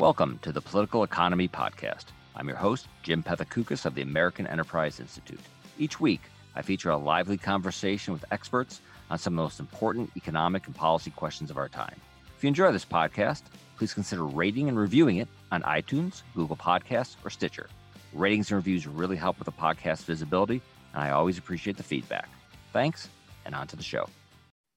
Welcome 0.00 0.38
to 0.40 0.50
the 0.50 0.62
Political 0.62 1.04
Economy 1.04 1.46
Podcast. 1.46 2.06
I'm 2.34 2.48
your 2.48 2.56
host, 2.56 2.88
Jim 3.02 3.22
Pethokoukis 3.22 3.84
of 3.84 3.94
the 3.94 4.00
American 4.00 4.46
Enterprise 4.46 4.98
Institute. 4.98 5.42
Each 5.78 6.00
week, 6.00 6.22
I 6.56 6.62
feature 6.62 6.88
a 6.88 6.96
lively 6.96 7.36
conversation 7.36 8.14
with 8.14 8.24
experts 8.30 8.80
on 9.10 9.18
some 9.18 9.34
of 9.34 9.36
the 9.36 9.42
most 9.42 9.60
important 9.60 10.10
economic 10.16 10.66
and 10.66 10.74
policy 10.74 11.10
questions 11.10 11.50
of 11.50 11.58
our 11.58 11.68
time. 11.68 11.94
If 12.34 12.42
you 12.42 12.48
enjoy 12.48 12.72
this 12.72 12.86
podcast, 12.86 13.42
please 13.76 13.92
consider 13.92 14.24
rating 14.24 14.70
and 14.70 14.78
reviewing 14.78 15.18
it 15.18 15.28
on 15.52 15.60
iTunes, 15.64 16.22
Google 16.34 16.56
Podcasts, 16.56 17.16
or 17.22 17.28
Stitcher. 17.28 17.68
Ratings 18.14 18.50
and 18.50 18.56
reviews 18.56 18.86
really 18.86 19.16
help 19.16 19.38
with 19.38 19.44
the 19.44 19.52
podcast 19.52 20.04
visibility, 20.04 20.62
and 20.94 21.02
I 21.02 21.10
always 21.10 21.36
appreciate 21.36 21.76
the 21.76 21.82
feedback. 21.82 22.30
Thanks, 22.72 23.10
and 23.44 23.54
on 23.54 23.66
to 23.66 23.76
the 23.76 23.82
show. 23.82 24.08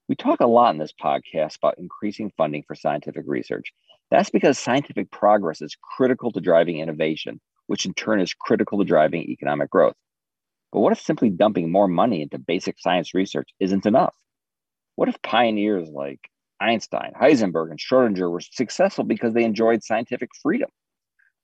We 0.09 0.15
talk 0.15 0.41
a 0.41 0.47
lot 0.47 0.71
in 0.71 0.79
this 0.79 0.91
podcast 1.01 1.59
about 1.59 1.77
increasing 1.77 2.29
funding 2.35 2.63
for 2.67 2.75
scientific 2.75 3.23
research. 3.25 3.71
That's 4.11 4.29
because 4.29 4.59
scientific 4.59 5.11
progress 5.11 5.61
is 5.61 5.75
critical 5.81 6.31
to 6.31 6.41
driving 6.41 6.79
innovation, 6.79 7.39
which 7.67 7.85
in 7.85 7.93
turn 7.93 8.21
is 8.21 8.33
critical 8.33 8.77
to 8.79 8.85
driving 8.85 9.23
economic 9.23 9.69
growth. 9.69 9.95
But 10.71 10.81
what 10.81 10.91
if 10.91 11.01
simply 11.01 11.29
dumping 11.29 11.71
more 11.71 11.87
money 11.87 12.21
into 12.21 12.37
basic 12.39 12.79
science 12.79 13.13
research 13.13 13.49
isn't 13.59 13.85
enough? 13.85 14.15
What 14.95 15.09
if 15.09 15.21
pioneers 15.21 15.89
like 15.89 16.19
Einstein, 16.59 17.13
Heisenberg, 17.19 17.71
and 17.71 17.79
Schrodinger 17.79 18.29
were 18.29 18.41
successful 18.41 19.03
because 19.03 19.33
they 19.33 19.43
enjoyed 19.43 19.83
scientific 19.83 20.29
freedom? 20.41 20.69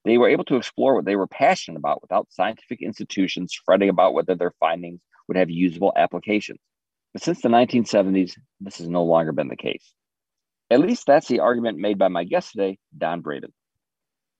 They 0.05 0.17
were 0.17 0.29
able 0.29 0.45
to 0.45 0.55
explore 0.55 0.95
what 0.95 1.05
they 1.05 1.15
were 1.15 1.27
passionate 1.27 1.77
about 1.77 2.01
without 2.01 2.31
scientific 2.31 2.81
institutions 2.81 3.53
fretting 3.65 3.89
about 3.89 4.13
whether 4.13 4.35
their 4.35 4.53
findings 4.59 5.01
would 5.27 5.37
have 5.37 5.49
usable 5.49 5.93
applications. 5.95 6.59
But 7.13 7.23
since 7.23 7.41
the 7.41 7.49
1970s, 7.49 8.37
this 8.59 8.77
has 8.77 8.87
no 8.87 9.03
longer 9.03 9.31
been 9.31 9.47
the 9.47 9.55
case. 9.55 9.93
At 10.71 10.81
least 10.81 11.07
that's 11.07 11.27
the 11.27 11.39
argument 11.39 11.79
made 11.79 11.97
by 11.97 12.09
my 12.09 12.23
guest 12.23 12.51
today, 12.51 12.77
Don 12.95 13.23
Braben. 13.23 13.51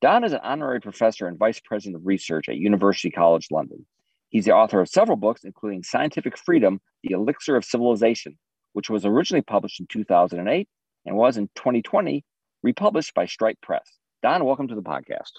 Don 0.01 0.23
is 0.23 0.31
an 0.31 0.39
honorary 0.43 0.79
professor 0.79 1.27
and 1.27 1.37
vice 1.37 1.59
president 1.59 1.95
of 1.95 2.05
research 2.05 2.47
at 2.47 2.55
University 2.55 3.09
College 3.09 3.47
London. 3.51 3.85
He's 4.29 4.45
the 4.45 4.53
author 4.53 4.79
of 4.79 4.87
several 4.87 5.17
books, 5.17 5.43
including 5.43 5.83
Scientific 5.83 6.37
Freedom 6.37 6.79
The 7.03 7.15
Elixir 7.15 7.55
of 7.55 7.65
Civilization, 7.65 8.37
which 8.73 8.89
was 8.89 9.05
originally 9.05 9.41
published 9.41 9.79
in 9.79 9.87
2008 9.87 10.69
and 11.05 11.15
was 11.15 11.37
in 11.37 11.49
2020 11.55 12.23
republished 12.61 13.13
by 13.15 13.25
Stripe 13.25 13.57
Press. 13.61 13.89
Don, 14.21 14.45
welcome 14.45 14.67
to 14.67 14.75
the 14.75 14.83
podcast. 14.83 15.31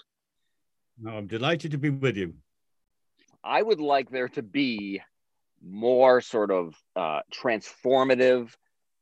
I'm 1.07 1.27
delighted 1.27 1.71
to 1.71 1.77
be 1.77 1.89
with 1.89 2.17
you. 2.17 2.33
I 3.43 3.61
would 3.61 3.79
like 3.79 4.11
there 4.11 4.29
to 4.29 4.43
be 4.43 5.01
more 5.63 6.19
sort 6.21 6.51
of 6.51 6.75
uh, 6.95 7.21
transformative 7.33 8.49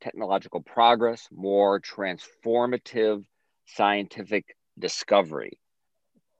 technological 0.01 0.61
progress, 0.61 1.27
more 1.31 1.79
transformative 1.79 3.23
scientific 3.65 4.55
discovery. 4.77 5.59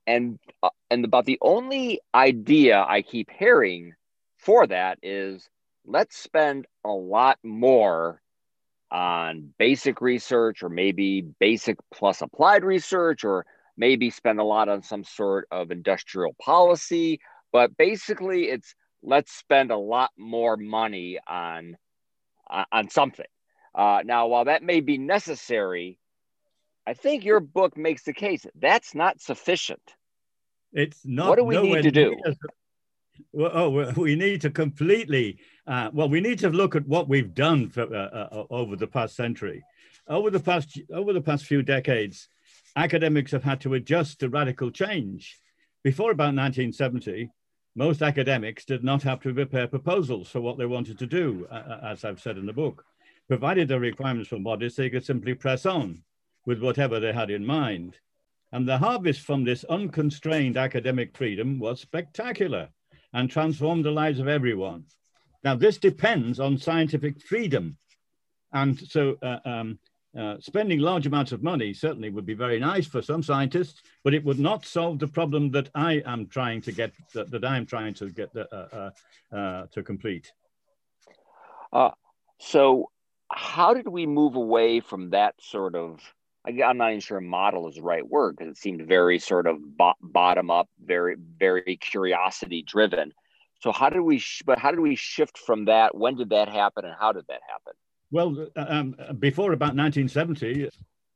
And 0.08 0.40
uh, 0.64 0.70
and 0.90 1.06
about 1.06 1.26
the 1.26 1.38
only 1.42 2.02
idea 2.14 2.84
I 2.88 3.02
keep 3.02 3.30
hearing 3.30 3.94
for 4.38 4.66
that 4.68 4.98
is 5.04 5.48
let's 5.86 6.18
spend 6.18 6.66
a 6.84 6.90
lot 6.90 7.38
more 7.44 8.22
on 8.92 9.54
basic 9.60 10.02
research 10.02 10.64
or 10.64 10.70
maybe 10.70 11.22
basic 11.40 11.78
plus 11.94 12.22
applied 12.22 12.64
research 12.64 13.24
or 13.24 13.46
maybe 13.78 14.10
spend 14.10 14.40
a 14.40 14.44
lot 14.44 14.68
on 14.68 14.82
some 14.82 15.04
sort 15.04 15.48
of 15.52 15.70
industrial 15.70 16.34
policy 16.42 17.20
but 17.52 17.76
basically 17.78 18.46
it's 18.46 18.74
let's 19.04 19.32
spend 19.32 19.72
a 19.72 19.78
lot 19.78 20.12
more 20.18 20.58
money 20.58 21.20
on 21.28 21.78
uh, 22.50 22.66
on 22.72 22.90
something. 22.90 23.26
Uh, 23.74 24.02
now, 24.04 24.28
while 24.28 24.46
that 24.46 24.64
may 24.64 24.80
be 24.82 24.98
necessary, 24.98 26.00
I 26.86 26.94
think 26.94 27.24
your 27.24 27.40
book 27.40 27.78
makes 27.78 28.04
the 28.04 28.14
case 28.14 28.46
that's 28.56 28.96
not 28.96 29.22
sufficient. 29.22 29.94
It's 30.74 31.02
not. 31.06 31.30
What 31.30 31.38
do 31.38 31.44
we 31.44 31.62
need 31.62 31.84
to 31.84 31.92
do? 31.92 32.16
well, 33.32 33.52
oh, 33.54 33.92
we 33.96 34.16
need 34.16 34.42
to 34.42 34.50
completely. 34.50 35.40
Uh, 35.68 35.90
well, 35.94 36.10
we 36.10 36.22
need 36.22 36.40
to 36.40 36.50
look 36.50 36.76
at 36.76 36.88
what 36.88 37.08
we've 37.08 37.34
done 37.34 37.70
for, 37.70 37.84
uh, 37.84 38.28
uh, 38.32 38.44
over 38.50 38.76
the 38.76 38.88
past 38.88 39.16
century, 39.16 39.64
over 40.08 40.30
the 40.30 40.40
past 40.40 40.80
over 40.94 41.14
the 41.14 41.22
past 41.22 41.46
few 41.46 41.62
decades. 41.62 42.28
Academics 42.76 43.32
have 43.32 43.44
had 43.44 43.62
to 43.62 43.74
adjust 43.74 44.20
to 44.20 44.30
radical 44.30 44.72
change. 44.72 45.40
Before 45.84 46.12
about 46.12 46.36
1970, 46.36 47.32
most 47.76 48.02
academics 48.02 48.66
did 48.66 48.84
not 48.84 49.04
have 49.04 49.22
to 49.22 49.34
prepare 49.34 49.68
proposals 49.68 50.30
for 50.30 50.42
what 50.42 50.58
they 50.58 50.66
wanted 50.66 51.00
to 51.00 51.08
do, 51.08 51.48
as 51.84 52.06
I've 52.06 52.22
said 52.22 52.38
in 52.38 52.46
the 52.46 52.54
book. 52.54 52.84
Provided 53.30 53.68
the 53.68 53.80
requirements 53.80 54.32
were 54.32 54.40
modest, 54.40 54.76
they 54.76 54.90
could 54.90 55.06
simply 55.06 55.36
press 55.36 55.68
on 55.68 56.02
with 56.48 56.64
whatever 56.64 57.00
they 57.00 57.14
had 57.14 57.30
in 57.30 57.46
mind. 57.46 57.96
And 58.52 58.68
the 58.68 58.80
harvest 58.80 59.22
from 59.22 59.44
this 59.44 59.64
unconstrained 59.66 60.58
academic 60.58 61.16
freedom 61.16 61.60
was 61.60 61.80
spectacular 61.80 62.70
and 63.14 63.30
transformed 63.30 63.86
the 63.86 63.92
lives 63.92 64.20
of 64.20 64.28
everyone. 64.28 64.86
Now, 65.44 65.54
this 65.54 65.78
depends 65.78 66.40
on 66.40 66.58
scientific 66.58 67.22
freedom. 67.22 67.78
And 68.52 68.80
so 68.80 69.16
uh, 69.22 69.38
um, 69.46 69.78
uh, 70.18 70.38
spending 70.40 70.80
large 70.80 71.06
amounts 71.06 71.32
of 71.32 71.44
money 71.44 71.72
certainly 71.72 72.10
would 72.10 72.26
be 72.26 72.34
very 72.34 72.60
nice 72.60 72.88
for 72.88 73.04
some 73.04 73.22
scientists, 73.22 73.84
but 74.04 74.16
it 74.16 74.26
would 74.26 74.40
not 74.40 74.66
solve 74.66 74.98
the 74.98 75.08
problem 75.08 75.52
that 75.52 75.70
I 75.76 76.02
am 76.04 76.26
trying 76.26 76.62
to 76.62 76.72
get 76.72 76.94
that, 77.14 77.30
that 77.30 77.46
I 77.46 77.58
am 77.58 77.68
trying 77.68 77.94
to 77.94 78.10
get 78.10 78.36
uh, 78.36 78.46
uh, 78.52 78.90
uh 79.32 79.68
to 79.68 79.84
complete. 79.84 80.34
Uh, 81.72 81.92
so, 82.40 82.90
how 83.32 83.74
did 83.74 83.88
we 83.88 84.06
move 84.06 84.36
away 84.36 84.80
from 84.80 85.12
that 85.12 85.36
sort 85.40 85.76
of? 85.76 86.00
I'm 86.46 86.78
not 86.78 86.90
even 86.90 87.02
sure 87.02 87.22
model 87.22 87.68
is 87.68 87.76
the 87.76 87.82
right 87.82 88.08
word 88.08 88.38
because 88.38 88.52
it 88.52 88.58
seemed 88.58 88.88
very 88.88 89.20
sort 89.20 89.46
of 89.46 89.58
bo- 89.78 89.94
bottom 90.02 90.50
up, 90.50 90.70
very 90.84 91.16
very 91.38 91.78
curiosity 91.78 92.64
driven. 92.64 93.12
So, 93.62 93.72
how 93.72 93.90
did 93.90 94.02
we? 94.02 94.20
Sh- 94.20 94.44
but 94.46 94.58
how 94.58 94.72
did 94.72 94.80
we 94.80 94.96
shift 94.96 95.38
from 95.38 95.66
that? 95.66 95.96
When 95.96 96.16
did 96.16 96.30
that 96.30 96.50
happen, 96.50 96.86
and 96.86 96.96
how 96.98 97.12
did 97.12 97.26
that 97.28 97.42
happen? 97.48 97.74
Well, 98.12 98.48
uh, 98.56 98.66
um, 98.68 98.96
before 99.20 99.52
about 99.54 99.76
1970, 99.76 100.70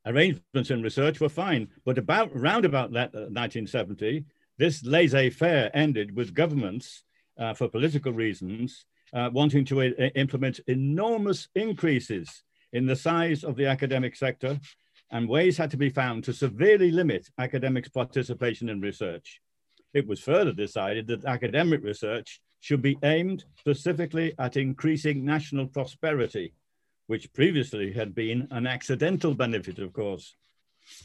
arrangements 0.06 0.70
in 0.70 0.84
research 0.84 1.20
were 1.20 1.30
fine, 1.30 1.70
but 1.86 1.98
about 1.98 2.36
round 2.38 2.66
about 2.66 2.92
that 2.92 3.16
uh, 3.16 3.32
1970, 3.32 4.26
this 4.58 4.84
laissez-faire 4.84 5.72
ended 5.74 6.16
with 6.16 6.36
governments, 6.36 7.04
uh, 7.40 7.54
for 7.56 7.68
political 7.68 8.14
reasons, 8.14 8.86
uh, 9.14 9.30
wanting 9.32 9.66
to 9.66 9.82
uh, 9.82 10.10
implement 10.16 10.60
enormous 10.68 11.48
increases 11.56 12.44
in 12.72 12.86
the 12.86 12.96
size 12.96 13.44
of 13.44 13.56
the 13.56 13.66
academic 13.66 14.16
sector, 14.16 14.60
and 15.12 15.30
ways 15.30 15.58
had 15.58 15.70
to 15.72 15.78
be 15.78 15.90
found 15.90 16.24
to 16.24 16.34
severely 16.34 16.90
limit 16.90 17.30
academics' 17.38 17.90
participation 17.90 18.70
in 18.70 18.82
research. 18.82 19.40
It 19.94 20.08
was 20.08 20.20
further 20.20 20.54
decided 20.54 21.06
that 21.08 21.26
academic 21.26 21.84
research 21.84 22.42
should 22.62 22.82
be 22.82 22.98
aimed 23.04 23.46
specifically 23.60 24.34
at 24.40 24.58
increasing 24.58 25.24
national 25.24 25.68
prosperity 25.68 26.54
which 27.08 27.32
previously 27.34 27.92
had 27.92 28.16
been 28.16 28.48
an 28.52 28.68
accidental 28.68 29.34
benefit, 29.34 29.80
of 29.80 29.94
course. 29.94 30.36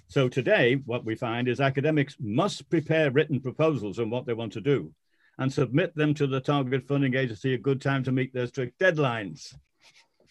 So 0.09 0.29
today, 0.29 0.81
what 0.87 1.05
we 1.05 1.15
find 1.15 1.49
is 1.49 1.61
academics 1.61 2.17
must 2.21 2.69
prepare 2.69 3.11
written 3.11 3.41
proposals 3.41 3.99
on 3.99 4.11
what 4.11 4.27
they 4.27 4.33
want 4.33 4.53
to 4.55 4.61
do 4.61 4.93
and 5.38 5.53
submit 5.53 5.94
them 5.94 6.15
to 6.15 6.26
the 6.26 6.41
target 6.41 6.87
funding 6.87 7.15
agency 7.15 7.54
a 7.54 7.59
good 7.59 7.81
time 7.81 8.03
to 8.04 8.12
meet 8.12 8.32
their 8.32 8.47
strict 8.47 8.78
deadlines. 8.78 9.54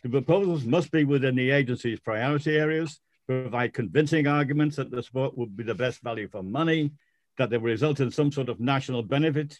The 0.03 0.09
proposals 0.09 0.65
must 0.65 0.91
be 0.91 1.03
within 1.03 1.35
the 1.35 1.51
agency's 1.51 1.99
priority 1.99 2.57
areas, 2.57 2.99
provide 3.25 3.73
convincing 3.73 4.27
arguments 4.27 4.75
that 4.75 4.91
the 4.91 5.03
sport 5.03 5.37
would 5.37 5.55
be 5.55 5.63
the 5.63 5.75
best 5.75 6.01
value 6.01 6.27
for 6.27 6.43
money, 6.43 6.91
that 7.37 7.49
they 7.49 7.57
will 7.57 7.65
result 7.65 7.99
in 7.99 8.11
some 8.11 8.31
sort 8.31 8.49
of 8.49 8.59
national 8.59 9.03
benefit. 9.03 9.59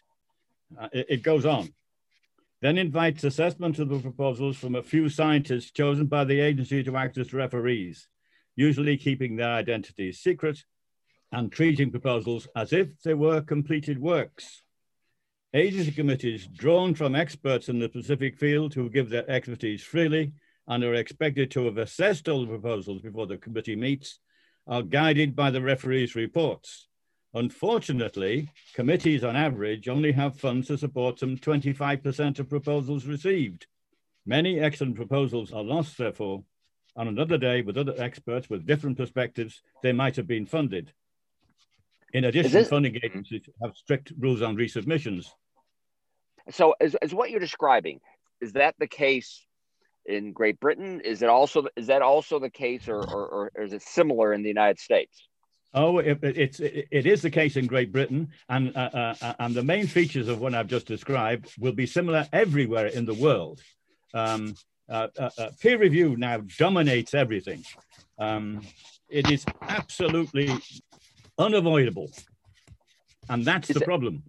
Uh, 0.79 0.89
it, 0.93 1.05
it 1.09 1.23
goes 1.23 1.45
on 1.45 1.69
then 2.61 2.77
invites 2.77 3.23
assessment 3.23 3.77
of 3.79 3.89
the 3.89 3.99
proposals 3.99 4.57
from 4.57 4.75
a 4.75 4.83
few 4.83 5.09
scientists 5.09 5.71
chosen 5.71 6.07
by 6.07 6.23
the 6.23 6.39
agency 6.39 6.83
to 6.83 6.97
act 6.97 7.17
as 7.17 7.33
referees, 7.33 8.07
usually 8.55 8.97
keeping 8.97 9.35
their 9.35 9.49
identities 9.49 10.19
secret 10.19 10.63
and 11.31 11.51
treating 11.51 11.91
proposals 11.91 12.47
as 12.55 12.73
if 12.73 12.87
they 13.03 13.13
were 13.13 13.41
completed 13.41 13.99
works. 13.99 14.63
Agency 15.57 15.91
committees 15.91 16.45
drawn 16.45 16.93
from 16.93 17.15
experts 17.15 17.67
in 17.67 17.79
the 17.79 17.87
specific 17.87 18.37
field 18.37 18.75
who 18.75 18.91
give 18.91 19.09
their 19.09 19.27
expertise 19.27 19.81
freely 19.81 20.31
and 20.67 20.83
are 20.83 20.93
expected 20.93 21.49
to 21.49 21.65
have 21.65 21.79
assessed 21.79 22.29
all 22.29 22.41
the 22.41 22.47
proposals 22.47 23.01
before 23.01 23.25
the 23.25 23.39
committee 23.39 23.75
meets 23.75 24.19
are 24.67 24.83
guided 24.83 25.35
by 25.35 25.49
the 25.49 25.59
referee's 25.59 26.13
reports. 26.13 26.87
Unfortunately, 27.33 28.47
committees 28.75 29.23
on 29.23 29.35
average 29.35 29.89
only 29.89 30.11
have 30.11 30.39
funds 30.39 30.67
to 30.67 30.77
support 30.77 31.17
some 31.17 31.35
25% 31.35 32.37
of 32.37 32.47
proposals 32.47 33.07
received. 33.07 33.65
Many 34.27 34.59
excellent 34.59 34.95
proposals 34.95 35.51
are 35.51 35.63
lost, 35.63 35.97
therefore. 35.97 36.43
On 36.95 37.07
another 37.07 37.39
day, 37.39 37.63
with 37.63 37.79
other 37.79 37.95
experts 37.97 38.47
with 38.47 38.67
different 38.67 38.95
perspectives, 38.95 39.63
they 39.81 39.91
might 39.91 40.17
have 40.17 40.27
been 40.27 40.45
funded. 40.45 40.93
In 42.13 42.25
addition, 42.25 42.57
it... 42.57 42.67
funding 42.67 42.99
agencies 43.03 43.49
have 43.63 43.75
strict 43.75 44.13
rules 44.19 44.43
on 44.43 44.55
resubmissions. 44.55 45.25
So, 46.49 46.75
is, 46.79 46.95
is 47.01 47.13
what 47.13 47.29
you're 47.29 47.39
describing, 47.39 47.99
is 48.41 48.53
that 48.53 48.75
the 48.79 48.87
case 48.87 49.45
in 50.05 50.31
Great 50.31 50.59
Britain? 50.59 51.01
Is 51.01 51.21
it 51.21 51.29
also 51.29 51.67
is 51.75 51.87
that 51.87 52.01
also 52.01 52.39
the 52.39 52.49
case, 52.49 52.87
or, 52.87 52.99
or, 52.99 53.51
or 53.55 53.63
is 53.63 53.73
it 53.73 53.81
similar 53.81 54.33
in 54.33 54.41
the 54.41 54.47
United 54.47 54.79
States? 54.79 55.27
Oh, 55.73 55.99
it, 55.99 56.19
it's 56.23 56.59
it, 56.59 56.87
it 56.89 57.05
is 57.05 57.21
the 57.21 57.29
case 57.29 57.57
in 57.57 57.67
Great 57.67 57.91
Britain, 57.91 58.29
and 58.49 58.75
uh, 58.75 58.89
uh, 58.93 59.15
uh, 59.21 59.33
and 59.39 59.53
the 59.53 59.63
main 59.63 59.85
features 59.85 60.27
of 60.27 60.39
what 60.39 60.55
I've 60.55 60.67
just 60.67 60.87
described 60.87 61.51
will 61.59 61.73
be 61.73 61.85
similar 61.85 62.27
everywhere 62.31 62.87
in 62.87 63.05
the 63.05 63.13
world. 63.13 63.61
Um, 64.13 64.55
uh, 64.89 65.07
uh, 65.19 65.29
uh 65.37 65.49
peer 65.61 65.77
review 65.77 66.15
now 66.15 66.41
dominates 66.57 67.13
everything. 67.13 67.63
Um, 68.17 68.61
it 69.09 69.29
is 69.29 69.45
absolutely 69.61 70.49
unavoidable, 71.37 72.09
and 73.29 73.43
that's 73.43 73.69
is 73.69 73.75
the 73.75 73.81
it, 73.81 73.85
problem. 73.85 74.23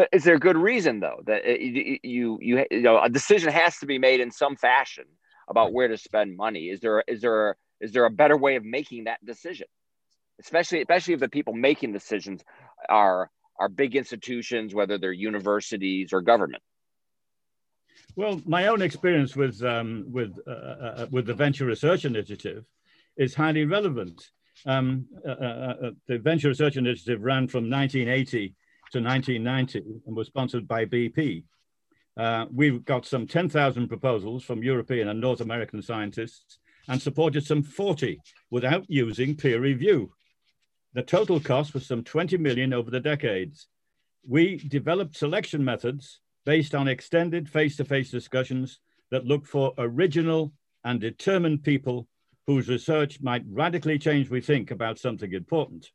But 0.00 0.08
is 0.12 0.24
there 0.24 0.36
a 0.36 0.40
good 0.40 0.56
reason 0.56 1.00
though 1.00 1.20
that 1.26 1.44
you, 1.44 1.98
you 2.40 2.66
you 2.70 2.80
know 2.80 2.98
a 2.98 3.10
decision 3.10 3.52
has 3.52 3.76
to 3.80 3.86
be 3.86 3.98
made 3.98 4.20
in 4.20 4.30
some 4.30 4.56
fashion 4.56 5.04
about 5.46 5.74
where 5.74 5.88
to 5.88 5.98
spend 5.98 6.38
money? 6.38 6.70
Is 6.70 6.80
there 6.80 7.04
is 7.06 7.20
there 7.20 7.58
is 7.82 7.92
there 7.92 8.06
a 8.06 8.10
better 8.10 8.38
way 8.38 8.56
of 8.56 8.64
making 8.64 9.04
that 9.04 9.22
decision? 9.24 9.66
especially 10.40 10.80
especially 10.80 11.14
if 11.14 11.20
the 11.20 11.28
people 11.28 11.52
making 11.52 11.92
decisions 11.92 12.42
are 12.88 13.30
are 13.58 13.68
big 13.68 13.94
institutions, 13.94 14.74
whether 14.74 14.96
they're 14.96 15.12
universities 15.12 16.14
or 16.14 16.22
government. 16.22 16.62
Well, 18.16 18.40
my 18.46 18.68
own 18.68 18.80
experience 18.80 19.36
with 19.36 19.62
um, 19.62 20.06
with 20.10 20.32
uh, 20.46 20.50
uh, 20.50 20.54
uh 20.54 21.06
with 21.10 21.26
the 21.26 21.34
Venture 21.34 21.66
Research 21.66 22.04
Initiative 22.04 22.64
is 23.16 23.34
highly 23.34 23.64
relevant. 23.64 24.30
Um, 24.66 25.06
uh, 25.26 25.30
uh, 25.30 25.74
uh 25.84 25.90
the 26.06 26.18
Venture 26.18 26.48
Research 26.48 26.76
Initiative 26.76 27.22
ran 27.22 27.46
from 27.48 27.70
1980 27.70 28.54
to 28.92 29.00
1990 29.00 30.02
and 30.06 30.16
was 30.16 30.26
sponsored 30.26 30.66
by 30.66 30.84
BP. 30.84 31.44
Uh, 32.16 32.46
we've 32.52 32.84
got 32.84 33.06
some 33.06 33.26
10,000 33.26 33.88
proposals 33.88 34.44
from 34.44 34.62
European 34.62 35.08
and 35.08 35.20
North 35.20 35.40
American 35.40 35.80
scientists 35.80 36.58
and 36.88 37.00
supported 37.00 37.46
some 37.46 37.62
40 37.62 38.20
without 38.50 38.84
using 38.88 39.36
peer 39.36 39.60
review. 39.60 40.12
The 40.92 41.02
total 41.02 41.38
cost 41.38 41.72
was 41.72 41.86
some 41.86 42.02
20 42.02 42.36
million 42.36 42.72
over 42.72 42.90
the 42.90 43.00
decades. 43.00 43.68
We 44.26 44.56
developed 44.56 45.16
selection 45.16 45.64
methods 45.64 46.20
based 46.44 46.74
on 46.74 46.88
extended 46.88 47.48
face-to-face 47.48 48.10
discussions 48.10 48.80
that 49.10 49.24
look 49.24 49.46
for 49.46 49.72
original 49.78 50.52
and 50.84 51.00
determined 51.00 51.62
people 51.62 52.08
whose 52.46 52.68
research 52.68 53.20
might 53.20 53.44
radically 53.48 53.98
change 53.98 54.30
we 54.30 54.40
think 54.40 54.70
about 54.70 54.98
something 54.98 55.32
important. 55.32 55.90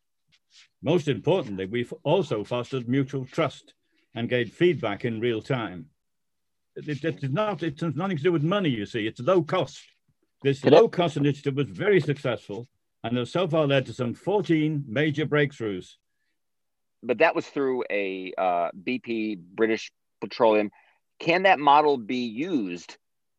Most 0.82 1.08
importantly, 1.08 1.66
we've 1.66 1.94
also 2.04 2.44
fostered 2.44 2.88
mutual 2.88 3.26
trust 3.26 3.74
and 4.14 4.30
gave 4.30 4.54
feedback 4.54 5.06
in 5.06 5.20
real 5.20 5.42
time. 5.42 5.88
It, 6.76 6.88
it, 6.88 7.24
it's 7.24 7.34
not, 7.34 7.64
it 7.64 7.80
has 7.82 7.96
nothing 7.96 8.18
to 8.18 8.24
do 8.24 8.32
with 8.32 8.44
money, 8.44 8.70
you 8.70 8.86
see, 8.86 9.08
it's 9.08 9.20
low 9.20 9.42
cost. 9.42 9.82
This 10.44 10.64
low 10.64 10.88
cost 10.88 11.18
initiative 11.18 11.56
was 11.56 11.68
very 11.70 12.00
successful 12.00 12.68
and 13.04 13.18
has 13.18 13.32
so 13.32 13.48
far 13.48 13.66
led 13.66 13.86
to 13.86 13.94
some 13.94 14.14
14 14.14 14.84
major 14.88 15.26
breakthroughs. 15.26 15.94
But 17.04 17.20
that 17.20 17.36
was 17.36 17.48
through 17.48 17.84
a 17.90 18.34
uh, 18.38 18.70
BP, 18.84 19.40
British 19.40 19.92
Petroleum. 20.22 20.72
Can 21.20 21.44
that 21.44 21.60
model 21.60 21.98
be 21.98 22.26
used 22.26 22.98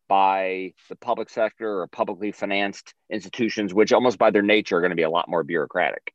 by 0.08 0.72
the 0.88 0.96
public 0.96 1.30
sector 1.30 1.80
or 1.80 1.86
publicly 1.88 2.32
financed 2.32 2.94
institutions, 3.10 3.74
which 3.74 3.92
almost 3.92 4.18
by 4.18 4.30
their 4.30 4.42
nature 4.42 4.78
are 4.78 4.80
going 4.80 4.90
to 4.90 4.96
be 4.96 5.02
a 5.02 5.10
lot 5.10 5.28
more 5.28 5.42
bureaucratic? 5.42 6.12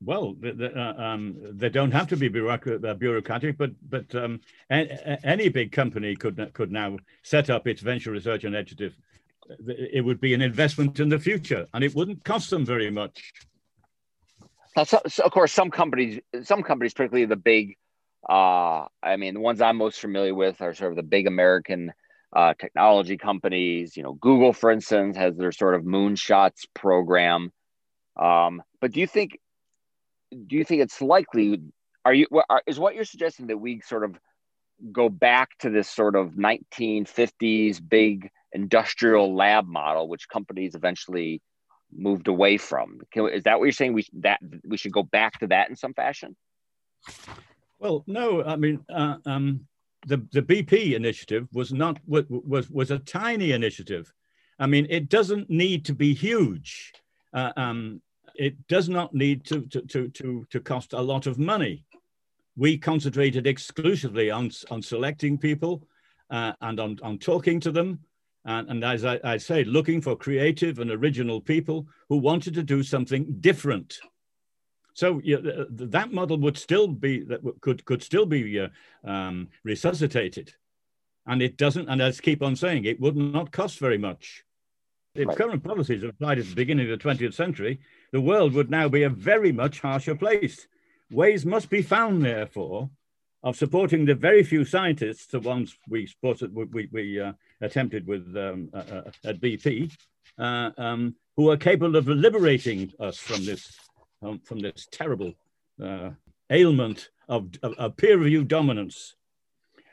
Well, 0.00 0.34
the, 0.38 0.52
the, 0.52 0.80
uh, 0.80 0.94
um, 0.96 1.36
they 1.40 1.68
don't 1.68 1.90
have 1.90 2.06
to 2.08 2.16
be 2.16 2.28
uh, 2.28 2.94
bureaucratic, 2.94 3.58
but 3.58 3.72
but 3.88 4.14
um, 4.14 4.40
a, 4.70 5.18
any 5.26 5.48
big 5.48 5.72
company 5.72 6.14
could 6.14 6.50
could 6.52 6.70
now 6.70 6.98
set 7.22 7.50
up 7.50 7.66
its 7.66 7.80
venture 7.80 8.12
research 8.12 8.44
initiative 8.44 8.94
it 9.66 10.04
would 10.04 10.20
be 10.20 10.34
an 10.34 10.42
investment 10.42 11.00
in 11.00 11.08
the 11.08 11.18
future 11.18 11.66
and 11.72 11.82
it 11.82 11.94
wouldn't 11.94 12.24
cost 12.24 12.50
them 12.50 12.64
very 12.64 12.90
much. 12.90 13.32
So, 14.84 15.00
so 15.06 15.24
of 15.24 15.32
course, 15.32 15.52
some 15.52 15.70
companies, 15.70 16.20
some 16.42 16.62
companies, 16.62 16.94
particularly 16.94 17.26
the 17.26 17.36
big, 17.36 17.76
uh, 18.28 18.86
I 19.02 19.16
mean, 19.16 19.34
the 19.34 19.40
ones 19.40 19.60
I'm 19.60 19.76
most 19.76 20.00
familiar 20.00 20.34
with 20.34 20.60
are 20.60 20.74
sort 20.74 20.92
of 20.92 20.96
the 20.96 21.02
big 21.02 21.26
American 21.26 21.92
uh, 22.32 22.54
technology 22.54 23.16
companies. 23.16 23.96
You 23.96 24.04
know, 24.04 24.12
Google, 24.12 24.52
for 24.52 24.70
instance, 24.70 25.16
has 25.16 25.36
their 25.36 25.52
sort 25.52 25.74
of 25.74 25.82
moonshots 25.82 26.66
program. 26.74 27.52
Um, 28.16 28.62
but 28.80 28.92
do 28.92 29.00
you 29.00 29.06
think, 29.06 29.40
do 30.30 30.56
you 30.56 30.64
think 30.64 30.82
it's 30.82 31.00
likely? 31.00 31.60
Are 32.04 32.14
you 32.14 32.26
are, 32.48 32.62
is 32.66 32.78
what 32.78 32.94
you're 32.94 33.04
suggesting 33.04 33.48
that 33.48 33.58
we 33.58 33.80
sort 33.80 34.04
of 34.04 34.18
go 34.92 35.08
back 35.08 35.50
to 35.58 35.70
this 35.70 35.88
sort 35.88 36.14
of 36.16 36.32
1950s 36.32 37.80
big 37.86 38.30
industrial 38.52 39.34
lab 39.34 39.66
model, 39.66 40.08
which 40.08 40.28
companies 40.28 40.74
eventually 40.74 41.42
moved 41.92 42.28
away 42.28 42.56
from. 42.56 43.00
Can, 43.12 43.28
is 43.28 43.44
that 43.44 43.58
what 43.58 43.64
you're 43.64 43.72
saying? 43.72 43.92
We 43.92 44.06
that 44.20 44.40
we 44.64 44.76
should 44.76 44.92
go 44.92 45.02
back 45.02 45.40
to 45.40 45.46
that 45.48 45.70
in 45.70 45.76
some 45.76 45.94
fashion. 45.94 46.36
Well, 47.78 48.04
no. 48.06 48.42
I 48.44 48.56
mean, 48.56 48.84
uh, 48.88 49.16
um, 49.26 49.66
the 50.06 50.18
the 50.32 50.42
BP 50.42 50.94
initiative 50.94 51.48
was 51.52 51.72
not 51.72 51.98
was 52.06 52.70
was 52.70 52.90
a 52.90 52.98
tiny 52.98 53.52
initiative. 53.52 54.12
I 54.58 54.66
mean, 54.66 54.86
it 54.90 55.08
doesn't 55.08 55.48
need 55.48 55.84
to 55.86 55.94
be 55.94 56.14
huge. 56.14 56.92
Uh, 57.32 57.52
um, 57.56 58.02
it 58.38 58.66
does 58.68 58.88
not 58.88 59.12
need 59.14 59.44
to, 59.46 59.62
to 59.62 59.82
to 59.82 60.08
to 60.08 60.46
to 60.50 60.60
cost 60.60 60.92
a 60.92 61.00
lot 61.00 61.26
of 61.26 61.38
money. 61.38 61.84
We 62.56 62.78
concentrated 62.78 63.46
exclusively 63.46 64.30
on 64.30 64.50
on 64.70 64.80
selecting 64.82 65.36
people 65.36 65.82
uh, 66.30 66.52
and 66.60 66.80
on 66.80 66.98
on 67.02 67.18
talking 67.18 67.60
to 67.60 67.70
them 67.70 68.00
and, 68.48 68.70
and 68.70 68.84
as 68.84 69.04
I, 69.04 69.20
I, 69.22 69.36
say, 69.36 69.62
looking 69.64 70.00
for 70.00 70.16
creative 70.16 70.78
and 70.78 70.90
original 70.90 71.40
people 71.40 71.86
who 72.08 72.16
wanted 72.16 72.54
to 72.54 72.62
do 72.62 72.82
something 72.82 73.26
different. 73.40 73.98
So 74.94 75.20
that 75.24 76.12
model 76.12 76.38
would 76.38 76.56
still 76.56 76.88
be 76.88 77.22
that 77.24 77.40
could 77.60 77.84
could 77.84 78.02
still 78.02 78.26
be 78.26 78.58
uh, 78.58 78.68
um, 79.04 79.48
resuscitated, 79.62 80.54
and 81.26 81.40
it 81.40 81.56
doesn't. 81.56 81.88
And 81.88 82.02
as 82.02 82.20
keep 82.20 82.42
on 82.42 82.56
saying, 82.56 82.84
it 82.84 82.98
would 82.98 83.16
not 83.16 83.52
cost 83.52 83.78
very 83.78 83.98
much. 83.98 84.42
If 85.14 85.28
right. 85.28 85.36
current 85.36 85.62
policies 85.62 86.02
applied 86.02 86.40
at 86.40 86.46
the 86.46 86.54
beginning 86.54 86.90
of 86.90 86.98
the 86.98 87.04
20th 87.04 87.34
century, 87.34 87.80
the 88.12 88.20
world 88.20 88.52
would 88.54 88.70
now 88.70 88.88
be 88.88 89.02
a 89.02 89.10
very 89.10 89.52
much 89.52 89.80
harsher 89.80 90.14
place. 90.14 90.66
Ways 91.10 91.44
must 91.44 91.70
be 91.70 91.82
found, 91.82 92.24
therefore, 92.24 92.90
of 93.42 93.56
supporting 93.56 94.04
the 94.04 94.14
very 94.14 94.42
few 94.42 94.64
scientists, 94.64 95.26
the 95.26 95.40
ones 95.40 95.76
we 95.88 96.06
supported, 96.06 96.54
we, 96.54 96.88
we 96.92 97.20
uh, 97.20 97.32
attempted 97.60 98.06
with 98.06 98.36
um, 98.36 98.68
uh, 98.74 98.78
uh 98.78 99.02
at 99.24 99.40
BP, 99.40 99.92
uh, 100.38 100.70
um, 100.76 101.14
who 101.36 101.50
are 101.50 101.56
capable 101.56 101.96
of 101.96 102.08
liberating 102.08 102.92
us 102.98 103.18
from 103.18 103.44
this 103.44 103.78
um, 104.22 104.40
from 104.40 104.58
this 104.58 104.88
terrible 104.90 105.34
uh, 105.82 106.10
ailment 106.50 107.10
of, 107.28 107.48
of, 107.62 107.74
of 107.74 107.96
peer 107.96 108.18
review 108.18 108.44
dominance. 108.44 109.14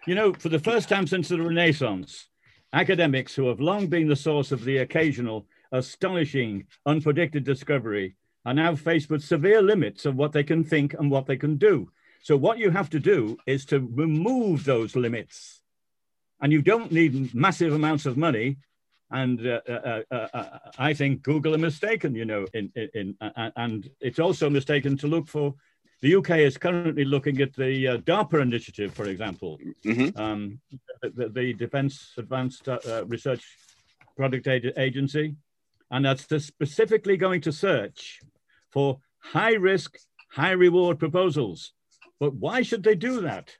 You 0.07 0.15
know, 0.15 0.33
for 0.33 0.49
the 0.49 0.59
first 0.59 0.89
time 0.89 1.07
since 1.07 1.29
the 1.29 1.41
Renaissance, 1.41 2.27
academics 2.73 3.35
who 3.35 3.47
have 3.47 3.59
long 3.59 3.87
been 3.87 4.07
the 4.07 4.15
source 4.15 4.51
of 4.51 4.63
the 4.63 4.77
occasional 4.77 5.47
astonishing, 5.71 6.65
unpredicted 6.87 7.43
discovery 7.43 8.15
are 8.45 8.53
now 8.53 8.75
faced 8.75 9.09
with 9.09 9.23
severe 9.23 9.61
limits 9.61 10.05
of 10.05 10.15
what 10.15 10.31
they 10.31 10.43
can 10.43 10.63
think 10.63 10.93
and 10.93 11.09
what 11.09 11.25
they 11.25 11.37
can 11.37 11.57
do. 11.57 11.89
So 12.21 12.37
what 12.37 12.57
you 12.57 12.71
have 12.71 12.89
to 12.91 12.99
do 12.99 13.37
is 13.45 13.65
to 13.65 13.79
remove 13.79 14.65
those 14.65 14.95
limits. 14.95 15.61
And 16.41 16.51
you 16.51 16.61
don't 16.61 16.91
need 16.91 17.33
massive 17.33 17.73
amounts 17.73 18.05
of 18.05 18.17
money. 18.17 18.57
And 19.11 19.45
uh, 19.45 19.61
uh, 19.67 20.01
uh, 20.11 20.27
uh 20.33 20.59
I 20.77 20.93
think 20.93 21.21
Google 21.21 21.55
are 21.55 21.59
mistaken, 21.59 22.15
you 22.15 22.25
know, 22.25 22.45
in, 22.53 22.71
in, 22.75 22.89
in 22.93 23.17
and 23.55 23.89
it's 24.01 24.19
also 24.19 24.49
mistaken 24.49 24.97
to 24.97 25.07
look 25.07 25.27
for, 25.27 25.55
the 26.01 26.15
UK 26.15 26.31
is 26.39 26.57
currently 26.57 27.05
looking 27.05 27.41
at 27.41 27.53
the 27.53 27.87
uh, 27.87 27.97
DARPA 27.97 28.41
initiative, 28.41 28.93
for 28.93 29.05
example, 29.05 29.59
mm-hmm. 29.83 30.19
um, 30.21 30.59
the, 31.01 31.29
the, 31.29 31.53
Defense 31.53 32.13
Advanced 32.17 32.67
uh, 32.67 33.05
Research 33.07 33.43
Product 34.17 34.47
Agency. 34.77 35.35
And 35.95 36.03
that's 36.03 36.25
specifically 36.45 37.15
going 37.15 37.41
to 37.41 37.51
search 37.51 38.19
for 38.71 38.99
high 39.19 39.53
risk, 39.53 39.97
high 40.31 40.51
reward 40.51 40.99
proposals 40.99 41.71
but 42.19 42.33
why 42.35 42.61
should 42.61 42.83
they 42.83 42.95
do 42.95 43.21
that? 43.21 43.55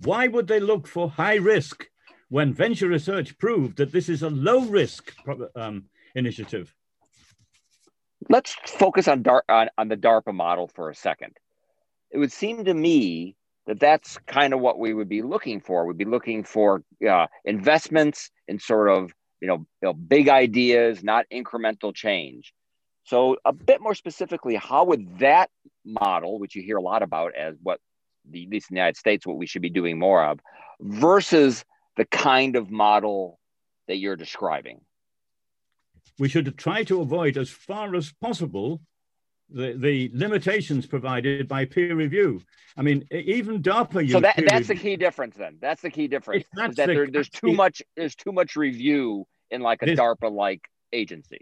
Why 0.00 0.26
would 0.26 0.46
they 0.46 0.60
look 0.60 0.86
for 0.86 1.10
high 1.10 1.36
risk 1.36 1.86
when 2.28 2.54
venture 2.54 2.88
research 2.88 3.36
proved 3.38 3.78
that 3.78 3.92
this 3.92 4.08
is 4.08 4.22
a 4.22 4.30
low 4.30 4.60
risk 4.60 5.12
um, 5.54 5.84
initiative? 6.14 6.74
Let's 8.28 8.54
focus 8.66 9.08
on, 9.08 9.22
DAR- 9.22 9.44
on, 9.48 9.70
on 9.78 9.88
the 9.88 9.96
DARPA 9.96 10.34
model 10.34 10.68
for 10.68 10.90
a 10.90 10.94
second. 10.94 11.36
It 12.10 12.18
would 12.18 12.32
seem 12.32 12.64
to 12.64 12.74
me 12.74 13.36
that 13.66 13.80
that's 13.80 14.18
kind 14.26 14.52
of 14.52 14.60
what 14.60 14.78
we 14.78 14.94
would 14.94 15.08
be 15.08 15.22
looking 15.22 15.60
for. 15.60 15.86
We'd 15.86 15.96
be 15.96 16.04
looking 16.04 16.44
for 16.44 16.82
uh, 17.08 17.26
investments 17.44 18.30
in 18.48 18.58
sort 18.58 18.88
of 18.88 19.12
you 19.40 19.48
know, 19.48 19.56
you 19.56 19.66
know 19.82 19.92
big 19.92 20.28
ideas, 20.28 21.02
not 21.02 21.26
incremental 21.32 21.94
change. 21.94 22.52
So, 23.04 23.36
a 23.44 23.52
bit 23.52 23.80
more 23.80 23.94
specifically, 23.94 24.54
how 24.56 24.84
would 24.84 25.18
that 25.18 25.50
model, 25.84 26.38
which 26.38 26.54
you 26.54 26.62
hear 26.62 26.76
a 26.76 26.82
lot 26.82 27.02
about 27.02 27.34
as 27.34 27.56
what 27.62 27.80
the, 28.28 28.44
at 28.44 28.50
least 28.50 28.70
in 28.70 28.74
the 28.74 28.80
United 28.80 28.96
States, 28.96 29.26
what 29.26 29.38
we 29.38 29.46
should 29.46 29.62
be 29.62 29.70
doing 29.70 29.98
more 29.98 30.22
of, 30.22 30.40
versus 30.80 31.64
the 31.96 32.04
kind 32.04 32.56
of 32.56 32.70
model 32.70 33.38
that 33.88 33.96
you're 33.96 34.16
describing? 34.16 34.80
We 36.18 36.28
should 36.28 36.56
try 36.58 36.84
to 36.84 37.00
avoid 37.00 37.38
as 37.38 37.50
far 37.50 37.94
as 37.94 38.12
possible 38.12 38.82
the, 39.52 39.74
the 39.76 40.10
limitations 40.14 40.86
provided 40.86 41.48
by 41.48 41.64
peer 41.64 41.94
review. 41.94 42.42
I 42.76 42.82
mean, 42.82 43.06
even 43.10 43.62
DARPA. 43.62 44.10
So 44.10 44.20
that, 44.20 44.36
that's 44.36 44.68
review. 44.68 44.74
the 44.74 44.76
key 44.76 44.96
difference. 44.96 45.36
Then 45.36 45.58
that's 45.60 45.82
the 45.82 45.90
key 45.90 46.08
difference. 46.08 46.44
That 46.54 46.76
the, 46.76 46.86
there, 46.86 47.06
there's 47.10 47.28
too 47.28 47.52
much. 47.52 47.82
There's 47.96 48.14
too 48.14 48.32
much 48.32 48.56
review 48.56 49.26
in 49.50 49.60
like 49.60 49.82
a 49.82 49.86
DARPA-like 49.86 50.62
agency. 50.92 51.40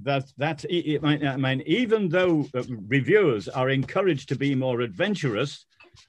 That's 0.00 0.32
that's. 0.36 0.66
I 0.70 1.36
mean, 1.36 1.62
even 1.66 2.08
though 2.08 2.46
uh, 2.54 2.62
reviewers 2.86 3.48
are 3.48 3.70
encouraged 3.70 4.28
to 4.28 4.36
be 4.36 4.54
more 4.54 4.82
adventurous 4.82 5.64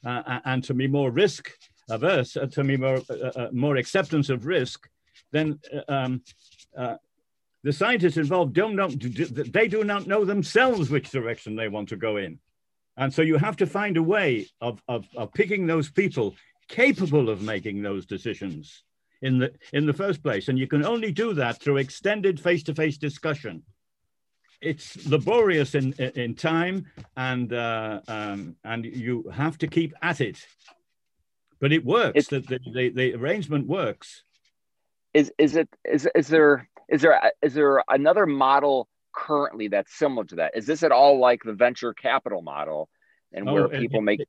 uh, 0.06 0.40
and 0.46 0.64
to 0.66 0.74
be 0.74 0.88
more 0.88 1.12
risk 1.12 1.52
averse, 1.90 2.36
uh, 2.36 2.48
to 2.48 2.64
be 2.64 2.78
more 2.78 3.02
uh, 3.10 3.14
uh, 3.14 3.50
more 3.54 3.78
acceptance 3.78 4.30
of 4.30 4.46
risk, 4.46 4.90
then 5.32 5.60
um, 5.88 6.22
the 7.68 7.74
scientists 7.74 8.16
involved 8.16 8.54
don't 8.54 8.78
know, 8.78 8.88
they 8.88 9.68
do 9.68 9.84
not 9.84 10.08
know 10.08 10.24
themselves 10.24 10.90
which 10.90 11.10
direction 11.10 11.58
they 11.58 11.68
want 11.68 11.90
to 11.90 11.98
go 11.98 12.16
in. 12.16 12.40
And 12.96 13.14
so 13.14 13.22
you 13.22 13.36
have 13.36 13.58
to 13.58 13.68
find 13.68 13.98
a 13.98 14.02
way 14.02 14.48
of, 14.62 14.82
of, 14.88 15.06
of 15.18 15.34
picking 15.34 15.68
those 15.68 15.92
people 15.92 16.34
capable 16.70 17.30
of 17.30 17.42
making 17.42 17.82
those 17.82 18.06
decisions 18.06 18.84
in 19.22 19.40
the, 19.40 19.52
in 19.74 19.86
the 19.86 19.92
first 19.92 20.24
place. 20.24 20.48
And 20.48 20.58
you 20.58 20.66
can 20.66 20.86
only 20.86 21.12
do 21.12 21.34
that 21.34 21.60
through 21.60 21.76
extended 21.76 22.40
face-to-face 22.40 23.00
discussion. 23.00 23.64
It's 24.62 25.06
laborious 25.06 25.76
in, 25.76 25.92
in 25.92 26.36
time 26.36 26.86
and, 27.18 27.52
uh, 27.52 28.00
um, 28.08 28.56
and 28.64 28.86
you 28.86 29.30
have 29.34 29.58
to 29.58 29.68
keep 29.68 29.94
at 30.02 30.22
it. 30.22 30.40
But 31.60 31.74
it 31.74 31.84
works, 31.84 32.28
the, 32.28 32.40
the, 32.40 32.92
the 32.96 33.14
arrangement 33.16 33.68
works. 33.68 34.24
Is, 35.14 35.34
is 35.38 35.58
it, 35.58 35.68
is, 35.84 36.08
is 36.16 36.30
there, 36.30 36.70
is 36.90 37.02
there 37.02 37.20
is 37.42 37.54
there 37.54 37.84
another 37.90 38.26
model 38.26 38.88
currently 39.14 39.68
that's 39.68 39.94
similar 39.94 40.26
to 40.26 40.36
that? 40.36 40.56
Is 40.56 40.66
this 40.66 40.84
at 40.84 40.92
all 40.92 41.20
like 41.20 41.42
the 41.44 41.54
venture 41.54 41.94
capital 41.94 42.42
model, 42.42 42.90
and 43.34 43.48
oh, 43.48 43.54
where 43.54 43.68
people 43.68 44.02
make 44.02 44.22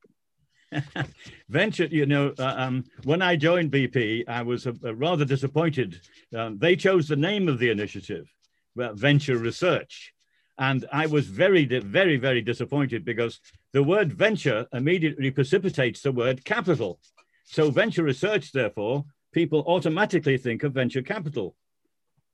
venture? 1.48 1.86
You 1.86 2.06
know, 2.06 2.34
uh, 2.38 2.54
um, 2.56 2.84
when 3.04 3.22
I 3.22 3.36
joined 3.36 3.70
BP, 3.70 4.24
I 4.28 4.42
was 4.42 4.66
uh, 4.66 4.72
rather 4.94 5.24
disappointed. 5.24 6.00
Um, 6.36 6.58
they 6.58 6.76
chose 6.76 7.08
the 7.08 7.16
name 7.16 7.48
of 7.48 7.58
the 7.58 7.70
initiative, 7.70 8.28
well, 8.74 8.94
Venture 8.94 9.38
Research. 9.38 10.12
And 10.60 10.86
I 10.92 11.06
was 11.06 11.28
very, 11.28 11.66
very, 11.66 12.16
very 12.16 12.42
disappointed 12.42 13.04
because 13.04 13.38
the 13.72 13.82
word 13.82 14.12
venture 14.12 14.66
immediately 14.72 15.30
precipitates 15.30 16.02
the 16.02 16.10
word 16.10 16.44
capital. 16.44 16.98
So, 17.44 17.70
venture 17.70 18.02
research, 18.02 18.50
therefore, 18.50 19.04
people 19.32 19.62
automatically 19.68 20.36
think 20.36 20.64
of 20.64 20.72
venture 20.72 21.00
capital 21.00 21.54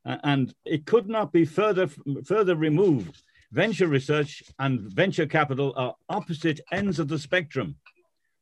and 0.05 0.55
it 0.65 0.87
could 0.87 1.09
not 1.09 1.33
be 1.33 1.45
further 1.45 1.89
further 2.25 2.57
removed. 2.57 3.23
Venture 3.53 3.89
research 3.89 4.43
and 4.59 4.81
venture 4.81 5.27
capital 5.27 5.73
are 5.77 5.95
opposite 6.09 6.61
ends 6.73 6.99
of 6.99 7.09
the 7.09 7.19
spectrum. 7.19 7.77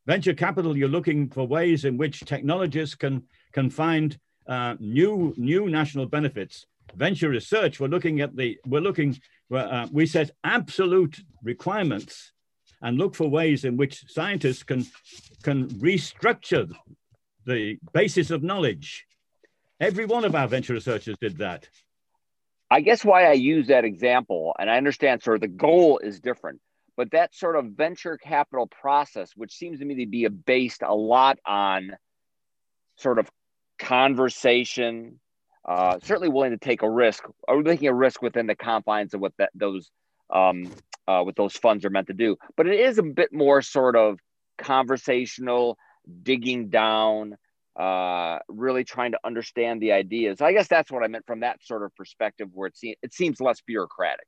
Venture 0.07 0.35
capital, 0.35 0.77
you're 0.77 0.89
looking 0.89 1.29
for 1.29 1.47
ways 1.47 1.85
in 1.85 1.97
which 1.97 2.21
technologists 2.21 2.95
can 2.95 3.23
can 3.53 3.71
find 3.71 4.19
uh, 4.49 4.75
new 4.81 5.35
new 5.37 5.69
national 5.69 6.07
benefits. 6.07 6.67
Venture 6.95 7.29
research, 7.29 7.79
we're 7.79 7.89
looking 7.89 8.21
at 8.21 8.35
the 8.37 8.59
we're 8.67 8.81
looking 8.81 9.19
uh, 9.55 9.87
we 9.93 10.07
set 10.07 10.31
absolute 10.45 11.21
requirements 11.43 12.33
and 12.81 12.99
look 12.99 13.15
for 13.15 13.29
ways 13.29 13.65
in 13.65 13.77
which 13.77 14.05
scientists 14.09 14.63
can 14.63 14.85
can 15.43 15.69
restructure 15.69 16.71
the 17.45 17.79
basis 17.93 18.31
of 18.31 18.43
knowledge 18.43 19.07
Every 19.83 20.05
one 20.05 20.25
of 20.25 20.37
our 20.37 20.47
venture 20.47 20.75
researchers 20.75 21.17
did 21.21 21.39
that. 21.39 21.69
I 22.71 22.83
guess 22.83 23.05
why 23.05 23.25
I 23.25 23.33
use 23.33 23.67
that 23.67 23.85
example, 23.85 24.55
and 24.57 24.71
I 24.71 24.77
understand 24.77 25.25
sort 25.25 25.35
of 25.35 25.41
the 25.41 25.49
goal 25.49 25.99
is 25.99 26.21
different, 26.21 26.61
but 26.97 27.11
that 27.11 27.35
sort 27.35 27.57
of 27.57 27.73
venture 27.73 28.17
capital 28.17 28.69
process, 28.69 29.33
which 29.35 29.53
seems 29.53 29.81
to 29.81 29.85
me 29.85 29.97
to 29.97 30.07
be 30.07 30.29
based 30.29 30.83
a 30.83 30.95
lot 30.95 31.41
on 31.45 31.97
sort 32.95 33.19
of 33.19 33.29
conversation, 33.81 35.19
uh, 35.69 35.99
certainly 36.05 36.29
willing 36.29 36.53
to 36.53 36.59
take 36.59 36.83
a 36.83 36.89
risk, 36.89 37.25
or 37.49 37.65
taking 37.65 37.89
a 37.89 37.95
risk 37.95 38.23
within 38.23 38.47
the 38.47 38.55
confines 38.55 39.15
of 39.15 39.21
what 39.21 39.33
that 39.39 39.51
those 39.53 39.91
um, 40.33 40.71
uh, 41.09 41.23
what 41.23 41.35
those 41.35 41.57
funds 41.57 41.85
are 41.85 41.91
meant 41.91 42.07
to 42.07 42.15
do. 42.15 42.37
But 42.57 42.69
it 42.69 42.79
is 42.79 42.99
a 42.99 43.03
bit 43.03 43.33
more 43.33 43.63
sort 43.63 43.97
of 43.97 44.21
conversational, 44.59 45.77
digging 46.23 46.69
down, 46.69 47.37
uh, 47.77 48.39
really 48.49 48.85
trying 48.85 49.13
to 49.13 49.19
understand 49.25 49.81
the 49.81 49.93
ideas. 49.93 50.41
I 50.41 50.53
guess 50.53 50.69
that's 50.69 50.91
what 50.91 51.03
I 51.03 51.09
meant 51.09 51.27
from 51.27 51.41
that 51.41 51.65
sort 51.65 51.83
of 51.83 51.95
perspective, 51.97 52.49
where 52.53 52.69
it 52.69 52.77
seems 52.77 52.97
it 53.03 53.13
seems 53.13 53.41
less 53.41 53.61
bureaucratic. 53.61 54.27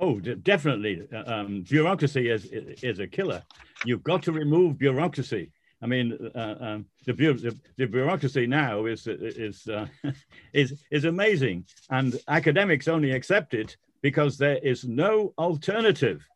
Oh, 0.00 0.20
definitely. 0.20 1.02
Uh, 1.12 1.22
um, 1.26 1.62
bureaucracy 1.62 2.30
is 2.30 2.46
is 2.46 2.98
a 2.98 3.06
killer. 3.06 3.42
You've 3.84 4.02
got 4.02 4.22
to 4.24 4.32
remove 4.32 4.78
bureaucracy. 4.78 5.50
I 5.80 5.86
mean, 5.86 6.18
uh, 6.34 6.54
um, 6.60 6.86
the, 7.06 7.12
the, 7.12 7.56
the, 7.76 7.86
bureaucracy 7.86 8.48
now 8.48 8.86
is 8.86 9.06
is 9.06 9.66
uh, 9.68 9.86
is 10.52 10.74
is 10.90 11.04
amazing, 11.04 11.66
and 11.90 12.18
academics 12.26 12.88
only 12.88 13.12
accept 13.12 13.54
it 13.54 13.76
because 14.02 14.38
there 14.38 14.58
is 14.58 14.84
no 14.84 15.32
alternative. 15.38 16.26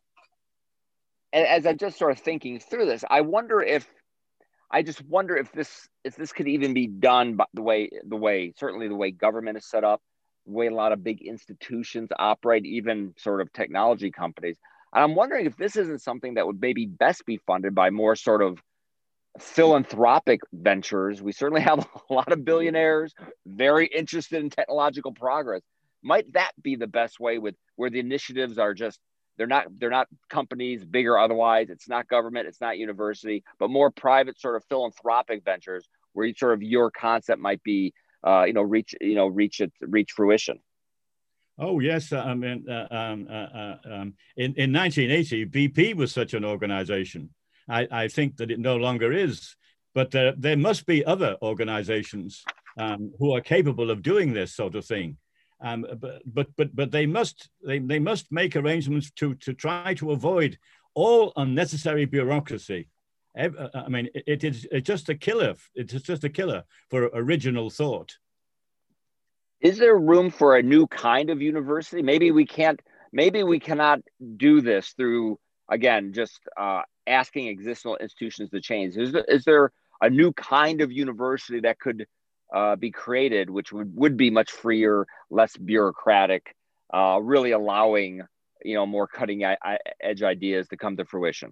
As 1.33 1.65
I'm 1.65 1.77
just 1.77 1.97
sort 1.97 2.11
of 2.11 2.19
thinking 2.19 2.59
through 2.59 2.85
this, 2.85 3.03
I 3.09 3.21
wonder 3.21 3.61
if 3.61 3.87
I 4.71 4.81
just 4.81 5.03
wonder 5.05 5.35
if 5.35 5.51
this 5.51 5.87
if 6.03 6.15
this 6.15 6.33
could 6.33 6.47
even 6.47 6.73
be 6.73 6.87
done 6.87 7.35
by 7.35 7.45
the 7.53 7.61
way 7.61 7.89
the 8.07 8.15
way 8.15 8.53
certainly 8.57 8.87
the 8.87 8.95
way 8.95 9.11
government 9.11 9.57
is 9.57 9.69
set 9.69 9.83
up, 9.83 10.01
the 10.45 10.53
way 10.53 10.67
a 10.67 10.73
lot 10.73 10.91
of 10.91 11.03
big 11.03 11.21
institutions 11.21 12.09
operate, 12.17 12.65
even 12.65 13.13
sort 13.17 13.41
of 13.41 13.51
technology 13.53 14.11
companies. 14.11 14.57
And 14.93 15.03
I'm 15.03 15.15
wondering 15.15 15.45
if 15.45 15.57
this 15.57 15.75
isn't 15.75 16.01
something 16.01 16.35
that 16.35 16.45
would 16.45 16.61
maybe 16.61 16.85
best 16.85 17.25
be 17.25 17.37
funded 17.37 17.73
by 17.73 17.89
more 17.89 18.15
sort 18.15 18.41
of 18.41 18.61
philanthropic 19.39 20.41
ventures. 20.51 21.21
We 21.21 21.31
certainly 21.31 21.61
have 21.61 21.79
a 22.09 22.13
lot 22.13 22.31
of 22.31 22.45
billionaires 22.45 23.13
very 23.45 23.87
interested 23.87 24.41
in 24.41 24.49
technological 24.49 25.11
progress. 25.11 25.61
Might 26.03 26.33
that 26.33 26.51
be 26.61 26.75
the 26.75 26.87
best 26.87 27.19
way 27.19 27.37
with 27.37 27.55
where 27.75 27.89
the 27.89 27.99
initiatives 27.99 28.57
are 28.57 28.73
just 28.73 28.99
they're 29.37 29.47
not 29.47 29.67
they're 29.79 29.89
not 29.89 30.07
companies, 30.29 30.83
big 30.85 31.07
or 31.07 31.17
otherwise. 31.17 31.69
It's 31.69 31.89
not 31.89 32.07
government. 32.07 32.47
It's 32.47 32.61
not 32.61 32.77
university, 32.77 33.43
but 33.59 33.69
more 33.69 33.91
private 33.91 34.39
sort 34.39 34.55
of 34.55 34.63
philanthropic 34.65 35.43
ventures 35.43 35.87
where 36.13 36.25
you 36.27 36.33
sort 36.35 36.53
of 36.53 36.61
your 36.61 36.91
concept 36.91 37.39
might 37.39 37.63
be, 37.63 37.93
uh, 38.25 38.43
you 38.43 38.53
know, 38.53 38.61
reach 38.61 38.95
you 39.01 39.15
know 39.15 39.27
reach 39.27 39.59
it 39.61 39.71
reach 39.81 40.11
fruition. 40.11 40.59
Oh 41.57 41.79
yes, 41.79 42.11
uh, 42.11 42.19
I 42.19 42.33
mean, 42.33 42.65
uh, 42.69 42.87
um, 42.89 43.27
uh, 43.29 43.33
uh, 43.33 43.77
um, 43.85 44.13
in 44.37 44.53
in 44.55 44.73
1980, 44.73 45.45
BP 45.47 45.95
was 45.95 46.11
such 46.11 46.33
an 46.33 46.43
organization. 46.45 47.29
I, 47.69 47.87
I 47.91 48.07
think 48.07 48.37
that 48.37 48.51
it 48.51 48.59
no 48.59 48.75
longer 48.75 49.13
is, 49.13 49.55
but 49.93 50.11
there, 50.11 50.33
there 50.37 50.57
must 50.57 50.85
be 50.85 51.05
other 51.05 51.37
organizations 51.41 52.43
um, 52.77 53.13
who 53.19 53.33
are 53.33 53.41
capable 53.41 53.89
of 53.89 54.01
doing 54.01 54.33
this 54.33 54.55
sort 54.55 54.75
of 54.75 54.85
thing. 54.85 55.17
Um, 55.63 55.85
but, 55.99 56.21
but, 56.25 56.47
but, 56.57 56.75
but 56.75 56.91
they 56.91 57.05
must, 57.05 57.49
they, 57.65 57.79
they 57.79 57.99
must 57.99 58.31
make 58.31 58.55
arrangements 58.55 59.11
to, 59.11 59.35
to 59.35 59.53
try 59.53 59.93
to 59.95 60.11
avoid 60.11 60.59
all 60.93 61.31
unnecessary 61.37 62.05
bureaucracy. 62.05 62.89
Uh, 63.37 63.69
I 63.73 63.89
mean, 63.89 64.09
it 64.13 64.43
is 64.43 64.67
it's 64.71 64.85
just 64.85 65.09
a 65.09 65.15
killer. 65.15 65.55
It's 65.73 65.93
just 65.93 66.23
a 66.23 66.29
killer 66.29 66.65
for 66.91 67.05
original 67.13 67.69
thought. 67.71 68.15
Is 69.59 69.79
there 69.79 69.97
room 69.97 70.29
for 70.29 70.55
a 70.55 70.61
new 70.61 70.85
kind 70.85 71.31
of 71.31 71.41
university? 71.41 72.03
Maybe 72.03 72.29
we 72.29 72.45
can't. 72.45 72.79
Maybe 73.11 73.43
we 73.43 73.59
cannot 73.59 74.01
do 74.37 74.61
this 74.61 74.89
through 74.89 75.39
again 75.69 76.13
just 76.13 76.39
uh, 76.57 76.81
asking 77.07 77.47
existing 77.47 77.95
institutions 78.01 78.51
to 78.51 78.61
change. 78.61 78.97
Is 78.97 79.13
there, 79.13 79.25
is 79.27 79.43
there 79.45 79.71
a 80.01 80.09
new 80.09 80.31
kind 80.33 80.81
of 80.81 80.91
university 80.91 81.61
that 81.61 81.79
could 81.79 82.05
uh, 82.53 82.75
be 82.75 82.91
created, 82.91 83.49
which 83.49 83.73
would, 83.73 83.93
would 83.95 84.15
be 84.15 84.29
much 84.29 84.51
freer, 84.51 85.07
less 85.29 85.57
bureaucratic, 85.57 86.55
uh, 86.93 87.19
really 87.21 87.51
allowing 87.51 88.21
you 88.63 88.75
know 88.75 88.85
more 88.85 89.07
cutting 89.07 89.43
edge 90.01 90.23
ideas 90.23 90.67
to 90.69 90.77
come 90.77 90.95
to 90.95 91.05
fruition. 91.05 91.51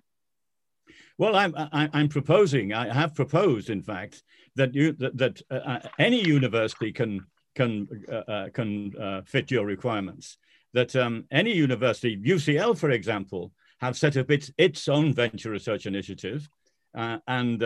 Well, 1.17 1.35
I'm 1.35 1.53
I'm 1.73 2.07
proposing. 2.07 2.73
I 2.73 2.93
have 2.93 3.15
proposed, 3.15 3.69
in 3.69 3.81
fact, 3.81 4.23
that 4.55 4.73
you 4.73 4.93
that, 4.93 5.17
that 5.17 5.41
uh, 5.49 5.55
uh 5.55 5.79
any 5.99 6.21
university 6.21 6.91
can 6.91 7.25
can 7.55 7.87
uh, 8.11 8.31
uh, 8.31 8.49
can 8.49 9.23
fit 9.25 9.51
your 9.51 9.65
requirements. 9.65 10.37
That 10.73 10.95
um, 10.95 11.25
any 11.31 11.53
university, 11.53 12.15
UCL, 12.17 12.77
for 12.77 12.91
example, 12.91 13.51
have 13.81 13.97
set 13.97 14.17
up 14.17 14.31
its 14.31 14.51
its 14.57 14.87
own 14.87 15.13
venture 15.13 15.51
research 15.51 15.85
initiative, 15.85 16.47
and 16.93 17.61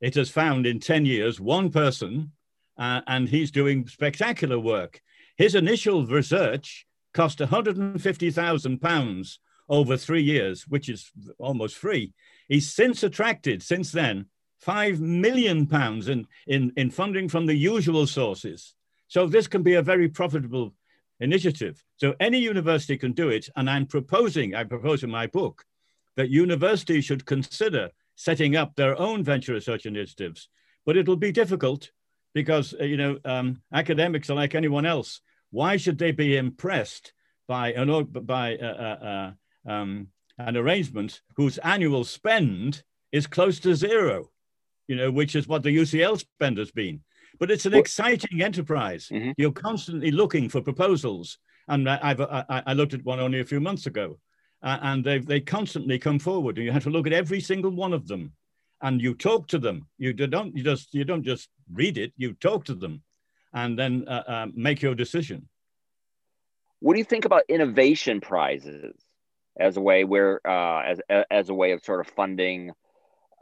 it 0.00 0.14
has 0.14 0.30
found 0.30 0.66
in 0.66 0.80
ten 0.80 1.06
years 1.06 1.40
one 1.40 1.70
person 1.70 2.32
uh, 2.82 3.00
and 3.06 3.28
he's 3.28 3.52
doing 3.52 3.86
spectacular 3.86 4.58
work. 4.58 5.00
His 5.36 5.54
initial 5.54 6.04
research 6.04 6.84
cost 7.14 7.38
150,000 7.38 8.80
pounds 8.80 9.38
over 9.68 9.96
three 9.96 10.22
years, 10.22 10.66
which 10.66 10.88
is 10.88 11.12
almost 11.38 11.76
free. 11.76 12.12
He's 12.48 12.74
since 12.74 13.04
attracted, 13.04 13.62
since 13.62 13.92
then, 13.92 14.26
five 14.58 15.00
million 15.00 15.68
pounds 15.68 16.08
in, 16.08 16.26
in, 16.48 16.72
in 16.76 16.90
funding 16.90 17.28
from 17.28 17.46
the 17.46 17.54
usual 17.54 18.04
sources. 18.08 18.74
So 19.06 19.28
this 19.28 19.46
can 19.46 19.62
be 19.62 19.74
a 19.74 19.82
very 19.82 20.08
profitable 20.08 20.74
initiative. 21.20 21.84
So 21.98 22.16
any 22.18 22.38
university 22.38 22.98
can 22.98 23.12
do 23.12 23.28
it. 23.28 23.48
And 23.54 23.70
I'm 23.70 23.86
proposing, 23.86 24.56
I 24.56 24.64
propose 24.64 25.04
in 25.04 25.10
my 25.10 25.28
book, 25.28 25.64
that 26.16 26.30
universities 26.30 27.04
should 27.04 27.26
consider 27.26 27.90
setting 28.16 28.56
up 28.56 28.74
their 28.74 28.98
own 28.98 29.22
venture 29.22 29.52
research 29.52 29.86
initiatives. 29.86 30.48
But 30.84 30.96
it'll 30.96 31.14
be 31.14 31.30
difficult 31.30 31.92
because, 32.34 32.74
uh, 32.78 32.84
you 32.84 32.96
know, 32.96 33.18
um, 33.24 33.62
academics 33.72 34.30
are 34.30 34.34
like 34.34 34.54
anyone 34.54 34.86
else. 34.86 35.20
Why 35.50 35.76
should 35.76 35.98
they 35.98 36.12
be 36.12 36.36
impressed 36.36 37.12
by 37.46 37.72
an, 37.72 38.04
by, 38.04 38.56
uh, 38.56 38.64
uh, 38.64 39.04
uh, 39.66 39.70
um, 39.70 40.08
an 40.38 40.56
arrangement 40.56 41.20
whose 41.36 41.58
annual 41.58 42.04
spend 42.04 42.82
is 43.12 43.26
close 43.26 43.60
to 43.60 43.74
zero, 43.74 44.30
you 44.88 44.96
know, 44.96 45.10
which 45.10 45.36
is 45.36 45.46
what 45.46 45.62
the 45.62 45.76
UCL 45.76 46.18
spend 46.18 46.58
has 46.58 46.70
been. 46.70 47.00
But 47.38 47.50
it's 47.50 47.66
an 47.66 47.74
exciting 47.74 48.42
enterprise. 48.42 49.08
Mm-hmm. 49.10 49.32
You're 49.36 49.52
constantly 49.52 50.10
looking 50.10 50.48
for 50.48 50.60
proposals. 50.60 51.38
And 51.68 51.88
I've, 51.88 52.20
I, 52.20 52.62
I 52.66 52.72
looked 52.72 52.94
at 52.94 53.04
one 53.04 53.20
only 53.20 53.40
a 53.40 53.44
few 53.44 53.60
months 53.60 53.86
ago, 53.86 54.18
uh, 54.62 54.78
and 54.82 55.04
they 55.04 55.18
they 55.18 55.40
constantly 55.40 55.98
come 55.98 56.18
forward, 56.18 56.56
and 56.56 56.64
you 56.64 56.72
have 56.72 56.82
to 56.84 56.90
look 56.90 57.06
at 57.06 57.12
every 57.12 57.40
single 57.40 57.70
one 57.70 57.92
of 57.92 58.08
them, 58.08 58.32
and 58.82 59.00
you 59.00 59.14
talk 59.14 59.48
to 59.48 59.58
them. 59.58 59.86
You 59.98 60.12
don't 60.12 60.56
you 60.56 60.62
just 60.62 60.92
you 60.92 61.04
don't 61.04 61.22
just 61.22 61.48
read 61.72 61.96
it. 61.96 62.12
You 62.16 62.34
talk 62.34 62.64
to 62.66 62.74
them, 62.74 63.02
and 63.54 63.78
then 63.78 64.04
uh, 64.08 64.22
uh, 64.26 64.46
make 64.54 64.82
your 64.82 64.94
decision. 64.94 65.48
What 66.80 66.94
do 66.94 66.98
you 66.98 67.04
think 67.04 67.24
about 67.24 67.44
innovation 67.48 68.20
prizes 68.20 68.94
as 69.58 69.76
a 69.76 69.80
way 69.80 70.04
where 70.04 70.40
uh, 70.46 70.82
as 70.82 71.00
as 71.30 71.48
a 71.48 71.54
way 71.54 71.72
of 71.72 71.82
sort 71.84 72.00
of 72.00 72.08
funding 72.08 72.72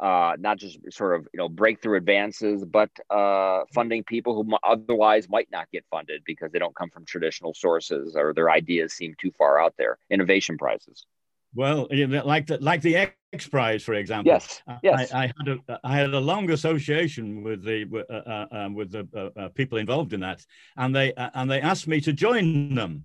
uh, 0.00 0.35
not 0.38 0.59
just 0.59 0.78
sort 0.90 1.18
of 1.18 1.28
you 1.32 1.38
know 1.38 1.49
breakthrough 1.49 1.97
advances, 1.97 2.64
but 2.64 2.90
uh, 3.11 3.61
funding 3.75 4.02
people 4.04 4.35
who 4.35 4.56
otherwise 4.62 5.28
might 5.28 5.49
not 5.52 5.70
get 5.70 5.85
funded 5.90 6.23
because 6.25 6.50
they 6.52 6.59
don't 6.59 6.75
come 6.75 6.90
from 6.90 7.04
traditional 7.04 7.52
sources 7.52 8.16
or 8.16 8.32
their 8.32 8.50
ideas 8.50 8.94
seem 8.94 9.14
too 9.20 9.30
far 9.37 9.61
out 9.61 9.75
there. 9.76 9.99
Innovation 10.11 10.56
prizes. 10.56 11.06
Well, 11.54 11.88
like 11.90 12.47
the 12.47 12.59
like 12.59 12.80
the 12.80 12.97
X 12.97 13.14
Prize, 13.50 13.84
for 13.84 13.94
example. 13.94 14.32
Yes. 14.32 14.62
Yes. 14.82 15.12
I, 15.12 15.25
I 15.25 15.32
had 15.38 15.49
a 15.49 15.80
I 15.84 15.96
had 15.96 16.14
a 16.14 16.20
long 16.20 16.50
association 16.50 17.42
with 17.42 17.62
the 17.62 17.87
uh, 18.10 18.14
uh, 18.14 18.46
um, 18.50 18.75
with 18.75 18.90
the 18.90 19.06
uh, 19.14 19.40
uh, 19.40 19.49
people 19.50 19.78
involved 19.78 20.12
in 20.12 20.20
that, 20.20 20.44
and 20.76 20.94
they 20.94 21.14
uh, 21.14 21.30
and 21.34 21.50
they 21.50 21.60
asked 21.60 21.87
me 21.87 22.00
to 22.00 22.12
join 22.12 22.75
them, 22.75 23.04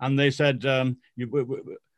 and 0.00 0.18
they 0.18 0.30
said, 0.30 0.66
um, 0.66 0.96
you, 1.14 1.28
we, 1.28 1.44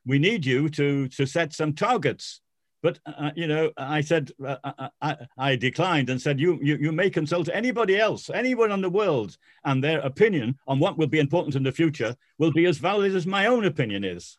we 0.05 0.19
need 0.19 0.45
you 0.45 0.69
to 0.69 1.09
to 1.09 1.25
set 1.25 1.55
some 1.55 1.73
targets 1.73 2.43
but 2.83 2.99
uh, 3.07 3.31
you 3.37 3.47
know, 3.47 3.71
I 3.77 4.01
said 4.01 4.33
uh, 4.45 4.57
uh, 4.65 4.73
uh, 4.77 4.89
I, 5.01 5.17
I, 5.39 5.57
declined 5.57 6.11
and 6.11 6.21
said 6.21 6.41
you, 6.41 6.59
you 6.61 6.77
you 6.77 6.91
may 6.91 7.11
consult 7.11 7.49
anybody 7.53 7.99
else, 7.99 8.29
anyone 8.29 8.73
in 8.73 8.81
the 8.81 8.91
world, 8.91 9.37
and 9.65 9.83
their 9.83 10.01
opinion 10.01 10.59
on 10.67 10.81
what 10.81 10.99
will 10.99 11.07
be 11.07 11.21
important 11.21 11.55
in 11.55 11.63
the 11.63 11.71
future 11.71 12.17
will 12.39 12.53
be 12.53 12.67
as 12.67 12.79
valid 12.79 13.15
as 13.15 13.25
my 13.25 13.47
own 13.47 13.65
opinion 13.65 14.03
is. 14.03 14.37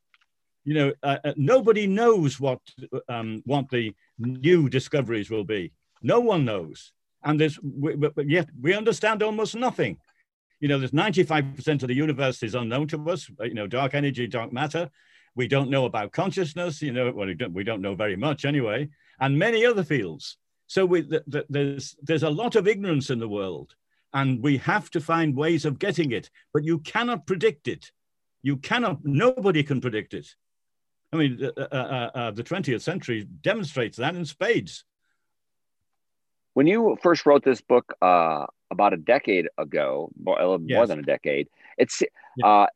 You 0.65 0.73
know, 0.73 0.93
uh, 1.03 1.17
uh, 1.23 1.33
nobody 1.35 1.87
knows 1.87 2.39
what 2.39 2.59
um, 3.09 3.41
what 3.45 3.69
the 3.69 3.93
new 4.17 4.69
discoveries 4.69 5.29
will 5.29 5.43
be. 5.43 5.73
No 6.01 6.19
one 6.19 6.45
knows, 6.45 6.93
and 7.23 7.39
there's 7.39 7.59
we, 7.61 7.95
but 7.95 8.29
yet 8.29 8.49
we 8.61 8.73
understand 8.73 9.23
almost 9.23 9.55
nothing. 9.55 9.97
You 10.59 10.69
know, 10.69 10.79
there's 10.79 10.91
95% 10.91 11.81
of 11.81 11.89
the 11.89 11.93
universe 11.93 12.41
is 12.41 12.55
unknown 12.55 12.87
to 12.89 13.09
us. 13.09 13.29
You 13.41 13.53
know, 13.53 13.67
dark 13.67 13.93
energy, 13.93 14.27
dark 14.27 14.53
matter 14.53 14.89
we 15.35 15.47
don't 15.47 15.69
know 15.69 15.85
about 15.85 16.11
consciousness, 16.11 16.81
you 16.81 16.91
know, 16.91 17.11
well, 17.11 17.27
we 17.27 17.33
don't, 17.33 17.53
we 17.53 17.63
don't 17.63 17.81
know 17.81 17.95
very 17.95 18.15
much 18.15 18.45
anyway, 18.45 18.89
and 19.19 19.37
many 19.37 19.65
other 19.65 19.83
fields. 19.83 20.37
So 20.67 20.85
we, 20.85 21.01
the, 21.01 21.23
the, 21.27 21.45
there's, 21.49 21.95
there's 22.01 22.23
a 22.23 22.29
lot 22.29 22.55
of 22.55 22.67
ignorance 22.67 23.09
in 23.09 23.19
the 23.19 23.27
world, 23.27 23.75
and 24.13 24.41
we 24.41 24.57
have 24.57 24.89
to 24.91 25.01
find 25.01 25.35
ways 25.35 25.65
of 25.65 25.79
getting 25.79 26.11
it, 26.11 26.29
but 26.53 26.63
you 26.63 26.79
cannot 26.79 27.25
predict 27.25 27.67
it. 27.67 27.91
You 28.41 28.57
cannot, 28.57 28.99
nobody 29.03 29.63
can 29.63 29.81
predict 29.81 30.13
it. 30.13 30.27
I 31.13 31.15
mean, 31.15 31.51
uh, 31.55 31.61
uh, 31.61 32.09
uh, 32.15 32.31
the 32.31 32.43
20th 32.43 32.81
century 32.81 33.27
demonstrates 33.41 33.97
that 33.97 34.15
in 34.15 34.25
spades. 34.25 34.83
When 36.53 36.67
you 36.67 36.97
first 37.01 37.25
wrote 37.25 37.43
this 37.43 37.61
book 37.61 37.93
uh, 38.01 38.45
about 38.71 38.93
a 38.93 38.97
decade 38.97 39.47
ago, 39.57 40.11
more, 40.19 40.59
yes. 40.65 40.75
more 40.75 40.87
than 40.87 40.99
a 40.99 41.03
decade, 41.03 41.49
it's 41.77 42.01
yeah. 42.37 42.47
Uh, 42.47 42.67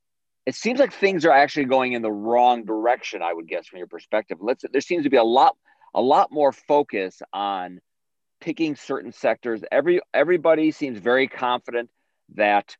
it 0.47 0.55
seems 0.55 0.79
like 0.79 0.93
things 0.93 1.25
are 1.25 1.31
actually 1.31 1.65
going 1.65 1.91
in 1.91 2.01
the 2.01 2.11
wrong 2.11 2.63
direction 2.63 3.21
i 3.21 3.33
would 3.33 3.47
guess 3.47 3.67
from 3.67 3.77
your 3.77 3.87
perspective 3.87 4.37
let's 4.39 4.63
there 4.71 4.81
seems 4.81 5.03
to 5.03 5.09
be 5.09 5.17
a 5.17 5.23
lot 5.23 5.55
a 5.93 6.01
lot 6.01 6.31
more 6.31 6.51
focus 6.51 7.21
on 7.33 7.79
picking 8.39 8.75
certain 8.75 9.11
sectors 9.11 9.61
every 9.71 9.99
everybody 10.13 10.71
seems 10.71 10.97
very 10.99 11.27
confident 11.27 11.89
that 12.35 12.77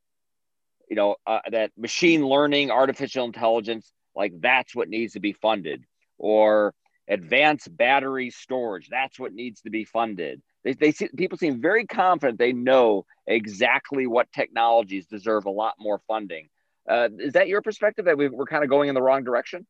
you 0.89 0.95
know 0.95 1.15
uh, 1.27 1.39
that 1.51 1.71
machine 1.77 2.25
learning 2.25 2.71
artificial 2.71 3.25
intelligence 3.25 3.91
like 4.17 4.33
that's 4.39 4.75
what 4.75 4.89
needs 4.89 5.13
to 5.13 5.19
be 5.19 5.33
funded 5.33 5.83
or 6.17 6.73
advanced 7.07 7.75
battery 7.75 8.29
storage 8.29 8.89
that's 8.89 9.19
what 9.19 9.33
needs 9.33 9.61
to 9.61 9.69
be 9.69 9.85
funded 9.85 10.41
they, 10.63 10.73
they 10.73 10.91
see, 10.91 11.07
people 11.15 11.37
seem 11.37 11.61
very 11.61 11.85
confident 11.85 12.37
they 12.37 12.51
know 12.51 13.05
exactly 13.27 14.07
what 14.07 14.31
technologies 14.33 15.05
deserve 15.05 15.45
a 15.45 15.49
lot 15.49 15.75
more 15.79 16.01
funding 16.07 16.49
uh, 16.87 17.09
is 17.19 17.33
that 17.33 17.47
your 17.47 17.61
perspective 17.61 18.05
that 18.05 18.17
we, 18.17 18.27
are 18.27 18.45
kind 18.45 18.63
of 18.63 18.69
going 18.69 18.89
in 18.89 18.95
the 18.95 19.01
wrong 19.01 19.23
direction? 19.23 19.65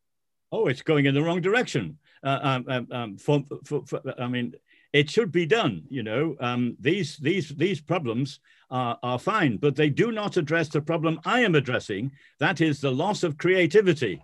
Oh, 0.52 0.66
it's 0.66 0.82
going 0.82 1.06
in 1.06 1.14
the 1.14 1.22
wrong 1.22 1.40
direction. 1.40 1.98
Uh, 2.22 2.38
um, 2.42 2.64
um, 2.68 2.88
um, 2.90 3.16
for, 3.18 3.44
for, 3.64 3.84
for, 3.86 4.00
I 4.18 4.28
mean, 4.28 4.54
it 4.92 5.10
should 5.10 5.30
be 5.30 5.44
done. 5.44 5.82
You 5.88 6.02
know, 6.02 6.36
um, 6.40 6.76
these 6.80 7.18
these 7.18 7.50
these 7.50 7.80
problems 7.80 8.40
are, 8.70 8.98
are 9.02 9.18
fine, 9.18 9.58
but 9.58 9.76
they 9.76 9.90
do 9.90 10.10
not 10.12 10.36
address 10.36 10.68
the 10.68 10.80
problem 10.80 11.20
I 11.24 11.40
am 11.40 11.54
addressing. 11.54 12.12
That 12.40 12.60
is 12.60 12.80
the 12.80 12.90
loss 12.90 13.22
of 13.22 13.36
creativity, 13.36 14.22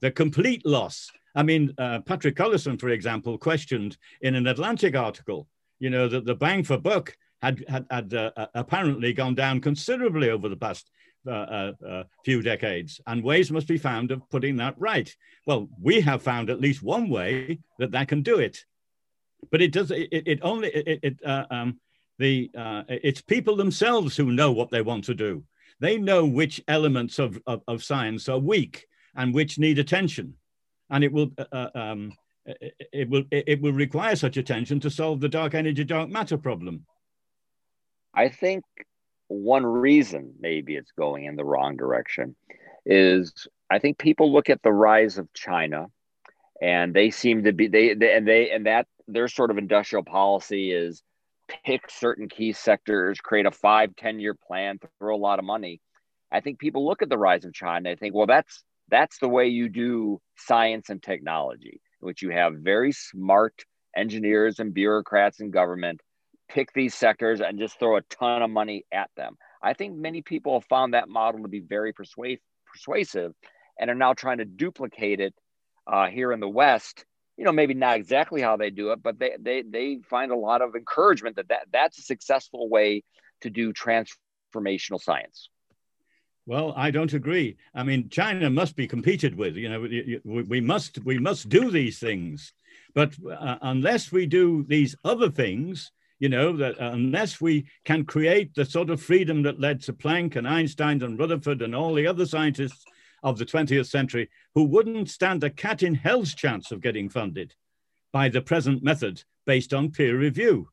the 0.00 0.10
complete 0.10 0.64
loss. 0.64 1.10
I 1.34 1.42
mean, 1.42 1.72
uh, 1.78 2.00
Patrick 2.00 2.36
Collison, 2.36 2.80
for 2.80 2.88
example, 2.90 3.38
questioned 3.38 3.96
in 4.22 4.34
an 4.34 4.46
Atlantic 4.46 4.96
article, 4.96 5.46
you 5.78 5.90
know, 5.90 6.08
that 6.08 6.24
the 6.24 6.34
bang 6.34 6.64
for 6.64 6.78
buck 6.78 7.16
had 7.40 7.64
had, 7.68 7.86
had 7.90 8.14
uh, 8.14 8.46
apparently 8.54 9.12
gone 9.12 9.34
down 9.34 9.60
considerably 9.60 10.30
over 10.30 10.48
the 10.48 10.56
past 10.56 10.90
uh, 11.26 11.30
uh, 11.30 11.72
uh, 11.86 12.04
few 12.24 12.42
decades, 12.42 13.00
and 13.06 13.22
ways 13.22 13.50
must 13.50 13.68
be 13.68 13.78
found 13.78 14.10
of 14.10 14.28
putting 14.30 14.56
that 14.56 14.74
right. 14.78 15.14
Well, 15.46 15.68
we 15.80 16.00
have 16.00 16.22
found 16.22 16.50
at 16.50 16.60
least 16.60 16.82
one 16.82 17.08
way 17.08 17.58
that 17.78 17.92
that 17.92 18.08
can 18.08 18.22
do 18.22 18.38
it, 18.38 18.64
but 19.50 19.62
it 19.62 19.72
does. 19.72 19.90
It, 19.90 20.08
it 20.10 20.38
only 20.42 20.68
it, 20.68 21.00
it 21.02 21.24
uh, 21.24 21.44
um, 21.50 21.80
the 22.18 22.50
uh, 22.56 22.82
it's 22.88 23.20
people 23.20 23.56
themselves 23.56 24.16
who 24.16 24.32
know 24.32 24.52
what 24.52 24.70
they 24.70 24.82
want 24.82 25.04
to 25.04 25.14
do. 25.14 25.44
They 25.80 25.96
know 25.96 26.26
which 26.26 26.60
elements 26.66 27.20
of, 27.20 27.40
of, 27.46 27.62
of 27.68 27.84
science 27.84 28.28
are 28.28 28.38
weak 28.38 28.86
and 29.14 29.34
which 29.34 29.58
need 29.58 29.78
attention, 29.78 30.34
and 30.90 31.04
it 31.04 31.12
will. 31.12 31.30
Uh, 31.52 31.68
um, 31.74 32.12
it 32.92 33.10
will 33.10 33.24
it 33.30 33.60
will 33.60 33.72
require 33.72 34.16
such 34.16 34.38
attention 34.38 34.80
to 34.80 34.90
solve 34.90 35.20
the 35.20 35.28
dark 35.28 35.54
energy 35.54 35.84
dark 35.84 36.08
matter 36.08 36.38
problem. 36.38 36.86
I 38.14 38.30
think 38.30 38.64
one 39.28 39.66
reason 39.66 40.34
maybe 40.40 40.74
it's 40.74 40.92
going 40.92 41.24
in 41.24 41.36
the 41.36 41.44
wrong 41.44 41.76
direction 41.76 42.34
is 42.86 43.46
I 43.70 43.78
think 43.78 43.98
people 43.98 44.32
look 44.32 44.48
at 44.48 44.62
the 44.62 44.72
rise 44.72 45.18
of 45.18 45.32
China 45.34 45.88
and 46.60 46.94
they 46.94 47.10
seem 47.10 47.44
to 47.44 47.52
be 47.52 47.68
they, 47.68 47.94
they 47.94 48.14
and 48.14 48.26
they 48.26 48.50
and 48.50 48.66
that 48.66 48.86
their 49.06 49.28
sort 49.28 49.50
of 49.50 49.58
industrial 49.58 50.04
policy 50.04 50.72
is 50.72 51.02
pick 51.64 51.90
certain 51.90 52.28
key 52.28 52.52
sectors, 52.52 53.20
create 53.20 53.46
a 53.46 53.50
five, 53.50 53.96
10 53.96 54.20
year 54.20 54.34
plan, 54.34 54.78
throw 54.98 55.14
a 55.14 55.16
lot 55.16 55.38
of 55.38 55.44
money. 55.44 55.80
I 56.30 56.40
think 56.40 56.58
people 56.58 56.86
look 56.86 57.00
at 57.02 57.08
the 57.08 57.16
rise 57.16 57.44
of 57.44 57.54
China 57.54 57.90
and 57.90 57.98
think, 57.98 58.14
well, 58.14 58.26
that's 58.26 58.62
that's 58.90 59.18
the 59.18 59.28
way 59.28 59.48
you 59.48 59.68
do 59.68 60.20
science 60.36 60.90
and 60.90 61.02
technology, 61.02 61.80
in 62.00 62.06
which 62.06 62.22
you 62.22 62.30
have 62.30 62.54
very 62.54 62.92
smart 62.92 63.54
engineers 63.96 64.60
and 64.60 64.74
bureaucrats 64.74 65.40
and 65.40 65.52
government 65.52 66.00
pick 66.48 66.72
these 66.72 66.94
sectors 66.94 67.40
and 67.40 67.58
just 67.58 67.78
throw 67.78 67.96
a 67.96 68.02
ton 68.02 68.42
of 68.42 68.50
money 68.50 68.84
at 68.92 69.10
them. 69.16 69.36
I 69.62 69.74
think 69.74 69.96
many 69.96 70.22
people 70.22 70.54
have 70.54 70.64
found 70.64 70.94
that 70.94 71.08
model 71.08 71.42
to 71.42 71.48
be 71.48 71.60
very 71.60 71.92
persuasive, 71.92 72.40
persuasive 72.72 73.32
and 73.78 73.90
are 73.90 73.94
now 73.94 74.14
trying 74.14 74.38
to 74.38 74.44
duplicate 74.44 75.20
it 75.20 75.34
uh, 75.86 76.06
here 76.06 76.32
in 76.32 76.40
the 76.40 76.48
West. 76.48 77.04
You 77.36 77.44
know, 77.44 77.52
maybe 77.52 77.74
not 77.74 77.96
exactly 77.96 78.40
how 78.40 78.56
they 78.56 78.70
do 78.70 78.90
it, 78.90 79.02
but 79.02 79.18
they, 79.18 79.32
they, 79.38 79.62
they 79.62 79.98
find 80.08 80.32
a 80.32 80.36
lot 80.36 80.62
of 80.62 80.74
encouragement 80.74 81.36
that, 81.36 81.48
that 81.48 81.66
that's 81.72 81.98
a 81.98 82.02
successful 82.02 82.68
way 82.68 83.04
to 83.42 83.50
do 83.50 83.72
transformational 83.72 85.00
science. 85.00 85.48
Well, 86.48 86.72
I 86.78 86.90
don't 86.90 87.12
agree. 87.12 87.58
I 87.74 87.82
mean, 87.82 88.08
China 88.08 88.48
must 88.48 88.74
be 88.74 88.88
competed 88.88 89.36
with. 89.36 89.54
You 89.54 89.68
know, 89.68 89.80
we 90.24 90.62
must 90.62 90.98
we 91.04 91.18
must 91.18 91.50
do 91.50 91.70
these 91.70 91.98
things, 91.98 92.54
but 92.94 93.14
uh, 93.30 93.58
unless 93.60 94.10
we 94.10 94.24
do 94.24 94.64
these 94.66 94.96
other 95.04 95.28
things, 95.28 95.92
you 96.18 96.30
know, 96.30 96.56
that 96.56 96.80
uh, 96.80 96.92
unless 96.92 97.38
we 97.38 97.66
can 97.84 98.06
create 98.06 98.54
the 98.54 98.64
sort 98.64 98.88
of 98.88 99.02
freedom 99.02 99.42
that 99.42 99.60
led 99.60 99.82
to 99.82 99.92
Planck 99.92 100.36
and 100.36 100.48
Einstein 100.48 101.02
and 101.02 101.18
Rutherford 101.18 101.60
and 101.60 101.74
all 101.74 101.92
the 101.92 102.06
other 102.06 102.24
scientists 102.24 102.82
of 103.22 103.36
the 103.36 103.44
20th 103.44 103.90
century 103.90 104.30
who 104.54 104.64
wouldn't 104.64 105.10
stand 105.10 105.44
a 105.44 105.50
cat 105.50 105.82
in 105.82 105.94
hell's 105.94 106.32
chance 106.32 106.72
of 106.72 106.80
getting 106.80 107.10
funded 107.10 107.54
by 108.10 108.30
the 108.30 108.40
present 108.40 108.82
method 108.82 109.22
based 109.44 109.74
on 109.74 109.90
peer 109.90 110.16
review 110.16 110.70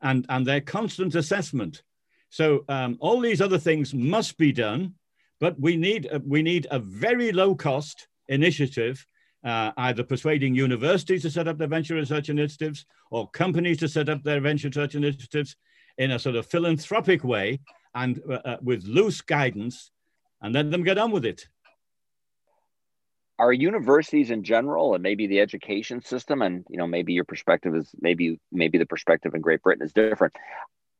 and, 0.00 0.24
and 0.30 0.46
their 0.46 0.62
constant 0.62 1.14
assessment. 1.14 1.82
So 2.30 2.64
um, 2.70 2.96
all 2.98 3.20
these 3.20 3.42
other 3.42 3.58
things 3.58 3.92
must 3.92 4.38
be 4.38 4.52
done, 4.52 4.94
But 5.40 5.58
we 5.60 5.76
need 5.76 6.08
a, 6.10 6.20
we 6.24 6.42
need 6.42 6.66
a 6.70 6.78
very 6.78 7.32
low 7.32 7.54
cost 7.54 8.08
initiative, 8.28 9.04
uh, 9.44 9.72
either 9.76 10.02
persuading 10.02 10.54
universities 10.54 11.22
to 11.22 11.30
set 11.30 11.48
up 11.48 11.58
their 11.58 11.68
venture 11.68 11.94
research 11.94 12.28
initiatives 12.28 12.84
or 13.10 13.28
companies 13.30 13.78
to 13.78 13.88
set 13.88 14.08
up 14.08 14.22
their 14.22 14.40
venture 14.40 14.68
research 14.68 14.94
initiatives 14.94 15.56
in 15.96 16.12
a 16.12 16.18
sort 16.18 16.36
of 16.36 16.46
philanthropic 16.46 17.24
way 17.24 17.60
and 17.94 18.20
uh, 18.28 18.34
uh, 18.44 18.56
with 18.62 18.84
loose 18.84 19.20
guidance, 19.20 19.90
and 20.42 20.54
let 20.54 20.70
them 20.70 20.84
get 20.84 20.98
on 20.98 21.10
with 21.10 21.24
it. 21.24 21.46
Are 23.38 23.52
universities 23.52 24.30
in 24.30 24.42
general 24.42 24.94
and 24.94 25.02
maybe 25.02 25.28
the 25.28 25.40
education 25.40 26.02
system 26.02 26.42
and 26.42 26.64
you 26.68 26.76
know 26.76 26.88
maybe 26.88 27.12
your 27.12 27.24
perspective 27.24 27.74
is 27.76 27.88
maybe 28.00 28.40
maybe 28.50 28.78
the 28.78 28.86
perspective 28.86 29.32
in 29.32 29.40
great 29.40 29.62
britain 29.62 29.84
is 29.84 29.92
different 29.92 30.34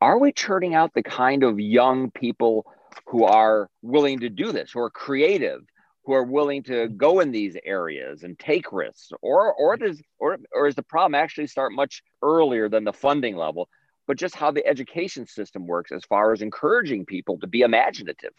are 0.01 0.19
we 0.19 0.31
churning 0.31 0.73
out 0.77 0.95
the 0.95 1.03
kind 1.03 1.43
of 1.43 1.59
young 1.59 2.13
people 2.13 2.65
who 3.07 3.25
are 3.25 3.69
willing 3.83 4.21
to 4.21 4.29
do 4.29 4.53
this 4.53 4.71
who 4.73 4.81
are 4.81 4.91
creative 4.91 5.61
who 6.09 6.15
are 6.15 6.25
willing 6.25 6.63
to 6.63 6.89
go 6.89 7.21
in 7.21 7.31
these 7.31 7.55
areas 7.67 8.23
and 8.23 8.39
take 8.39 8.73
risks 8.73 9.11
or 9.21 9.53
or 9.53 9.77
does 9.77 10.01
or 10.19 10.39
or 10.55 10.67
is 10.67 10.75
the 10.75 10.83
problem 10.83 11.15
actually 11.15 11.47
start 11.47 11.71
much 11.71 12.03
earlier 12.23 12.67
than 12.71 12.83
the 12.83 12.95
funding 12.95 13.37
level? 13.37 13.69
But 14.07 14.17
just 14.17 14.35
how 14.35 14.51
the 14.51 14.67
education 14.67 15.27
system 15.27 15.67
works 15.67 15.93
as 15.93 16.03
far 16.07 16.33
as 16.33 16.41
encouraging 16.41 17.05
people 17.05 17.39
to 17.41 17.47
be 17.47 17.61
imaginative. 17.61 18.33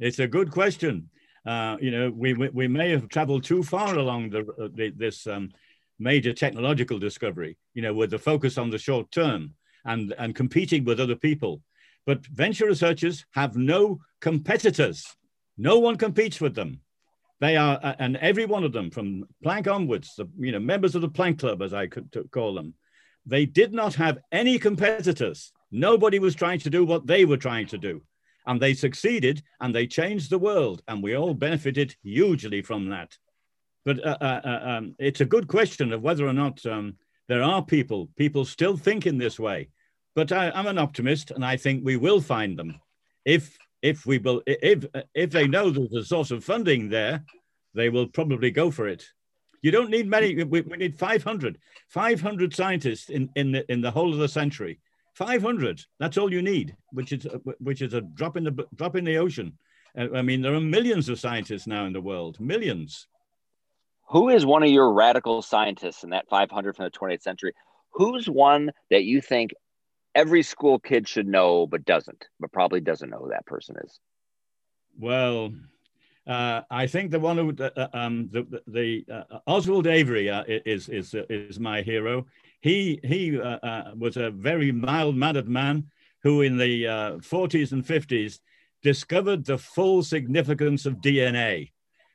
It's 0.00 0.20
a 0.20 0.26
good 0.26 0.50
question. 0.50 1.10
Uh, 1.44 1.76
you 1.82 1.90
know, 1.90 2.10
we, 2.16 2.32
we 2.32 2.66
may 2.66 2.92
have 2.92 3.10
traveled 3.10 3.44
too 3.44 3.62
far 3.62 3.94
along 3.94 4.30
the, 4.30 4.40
uh, 4.40 4.68
the 4.72 4.90
this 4.96 5.26
um, 5.26 5.50
major 5.98 6.32
technological 6.32 6.98
discovery, 6.98 7.58
you 7.74 7.82
know, 7.82 7.92
with 7.92 8.10
the 8.10 8.18
focus 8.18 8.56
on 8.56 8.70
the 8.70 8.78
short 8.78 9.10
term 9.10 9.52
and, 9.84 10.14
and 10.16 10.34
competing 10.34 10.82
with 10.82 10.98
other 10.98 11.14
people. 11.14 11.60
But 12.06 12.24
venture 12.26 12.66
researchers 12.66 13.26
have 13.32 13.56
no 13.56 14.00
competitors. 14.20 15.04
No 15.58 15.78
one 15.78 15.96
competes 15.96 16.40
with 16.40 16.54
them. 16.54 16.80
They 17.40 17.56
are, 17.56 17.78
uh, 17.82 17.94
and 17.98 18.16
every 18.16 18.46
one 18.46 18.64
of 18.64 18.72
them, 18.72 18.90
from 18.90 19.26
Planck 19.44 19.70
onwards, 19.70 20.14
the, 20.16 20.26
you 20.38 20.52
know, 20.52 20.60
members 20.60 20.94
of 20.94 21.02
the 21.02 21.10
Planck 21.10 21.38
Club, 21.38 21.60
as 21.60 21.74
I 21.74 21.86
could 21.86 22.08
call 22.30 22.54
them, 22.54 22.74
they 23.26 23.44
did 23.44 23.72
not 23.74 23.94
have 23.96 24.18
any 24.32 24.58
competitors. 24.58 25.52
Nobody 25.70 26.18
was 26.18 26.34
trying 26.34 26.60
to 26.60 26.70
do 26.70 26.84
what 26.84 27.06
they 27.06 27.24
were 27.24 27.36
trying 27.36 27.66
to 27.66 27.78
do 27.78 28.02
and 28.46 28.60
they 28.60 28.74
succeeded 28.74 29.42
and 29.60 29.74
they 29.74 29.86
changed 29.86 30.30
the 30.30 30.38
world 30.38 30.82
and 30.88 31.02
we 31.02 31.16
all 31.16 31.34
benefited 31.34 31.94
hugely 32.02 32.62
from 32.62 32.88
that 32.88 33.16
but 33.84 34.04
uh, 34.04 34.16
uh, 34.20 34.40
uh, 34.44 34.60
um, 34.70 34.94
it's 34.98 35.20
a 35.20 35.26
good 35.26 35.46
question 35.48 35.92
of 35.92 36.02
whether 36.02 36.26
or 36.26 36.32
not 36.32 36.64
um, 36.66 36.94
there 37.28 37.42
are 37.42 37.64
people 37.64 38.08
people 38.16 38.44
still 38.44 38.76
think 38.76 39.06
in 39.06 39.18
this 39.18 39.38
way 39.38 39.68
but 40.16 40.32
I, 40.32 40.50
am 40.58 40.66
an 40.66 40.78
optimist 40.78 41.30
and 41.30 41.44
i 41.44 41.56
think 41.56 41.84
we 41.84 41.96
will 41.96 42.20
find 42.20 42.58
them. 42.58 42.80
If 43.24 43.56
if 43.82 44.06
we 44.06 44.18
will 44.18 44.42
if 44.46 44.84
if 45.14 45.30
they 45.30 45.46
know 45.46 45.70
there's 45.70 45.92
a 45.92 46.04
source 46.04 46.32
of 46.32 46.42
funding 46.42 46.88
there 46.88 47.24
they 47.74 47.90
will 47.90 48.08
probably 48.08 48.50
go 48.50 48.70
for 48.72 48.88
it. 48.88 49.04
You 49.62 49.70
don't 49.70 49.90
need 49.90 50.08
many 50.08 50.42
we, 50.42 50.62
we 50.62 50.76
need 50.76 50.98
500 50.98 51.58
500 51.88 52.54
scientists 52.54 53.10
in 53.10 53.28
in 53.36 53.52
the, 53.52 53.70
in 53.70 53.80
the 53.80 53.90
whole 53.90 54.12
of 54.12 54.18
the 54.18 54.28
century. 54.28 54.80
500 55.14 55.84
that's 56.00 56.18
all 56.18 56.32
you 56.32 56.42
need 56.42 56.76
which 56.90 57.12
is 57.12 57.26
which 57.58 57.82
is 57.82 57.94
a 57.94 58.00
drop 58.00 58.36
in 58.36 58.44
the 58.44 58.66
drop 58.74 58.96
in 58.96 59.04
the 59.04 59.18
ocean. 59.18 59.52
Uh, 59.96 60.08
i 60.14 60.22
mean 60.22 60.40
there 60.40 60.54
are 60.54 60.60
millions 60.60 61.08
of 61.08 61.20
scientists 61.20 61.66
now 61.66 61.84
in 61.84 61.92
the 61.92 62.00
world 62.00 62.40
millions. 62.40 63.06
Who 64.08 64.28
is 64.30 64.46
one 64.46 64.62
of 64.62 64.70
your 64.70 64.92
radical 64.92 65.42
scientists 65.42 66.04
in 66.04 66.10
that 66.10 66.28
500 66.28 66.76
from 66.76 66.84
the 66.84 66.90
20th 66.92 67.22
century? 67.22 67.52
Who's 67.90 68.30
one 68.30 68.70
that 68.90 69.02
you 69.02 69.20
think 69.20 69.52
every 70.16 70.42
school 70.42 70.78
kid 70.78 71.06
should 71.06 71.28
know 71.28 71.66
but 71.66 71.84
doesn't 71.84 72.26
but 72.40 72.50
probably 72.50 72.80
doesn't 72.80 73.10
know 73.10 73.18
who 73.18 73.30
that 73.30 73.46
person 73.46 73.76
is 73.84 74.00
well 74.98 75.52
uh, 76.26 76.62
I 76.72 76.88
think 76.88 77.12
the 77.12 77.20
one 77.20 77.36
who, 77.36 77.54
uh, 77.64 77.70
uh 77.76 77.88
um, 77.92 78.28
the, 78.32 78.60
the 78.66 79.04
uh, 79.08 79.38
Oswald 79.46 79.86
Avery 79.86 80.28
uh, 80.28 80.42
is 80.48 80.88
is 80.88 81.14
is 81.30 81.60
my 81.60 81.82
hero. 81.82 82.26
He, 82.60 82.98
he 83.04 83.38
uh, 83.38 83.58
uh, 83.62 83.92
was 83.96 84.16
a 84.16 84.30
very 84.30 84.72
mild 84.72 85.14
mannered 85.14 85.48
man 85.48 85.88
who, 86.24 86.42
in 86.42 86.56
the 86.56 86.86
uh, 86.88 87.10
40s 87.18 87.70
and 87.70 87.86
50s, 87.86 88.40
discovered 88.82 89.44
the 89.44 89.58
full 89.58 90.02
significance 90.02 90.84
of 90.84 90.96
DNA, 90.96 91.70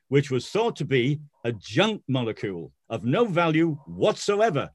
which 0.08 0.30
was 0.30 0.50
thought 0.50 0.76
to 0.76 0.84
be 0.84 1.20
a 1.44 1.52
junk 1.52 2.02
molecule 2.08 2.72
of 2.90 3.04
no 3.04 3.24
value 3.24 3.78
whatsoever. 3.86 4.70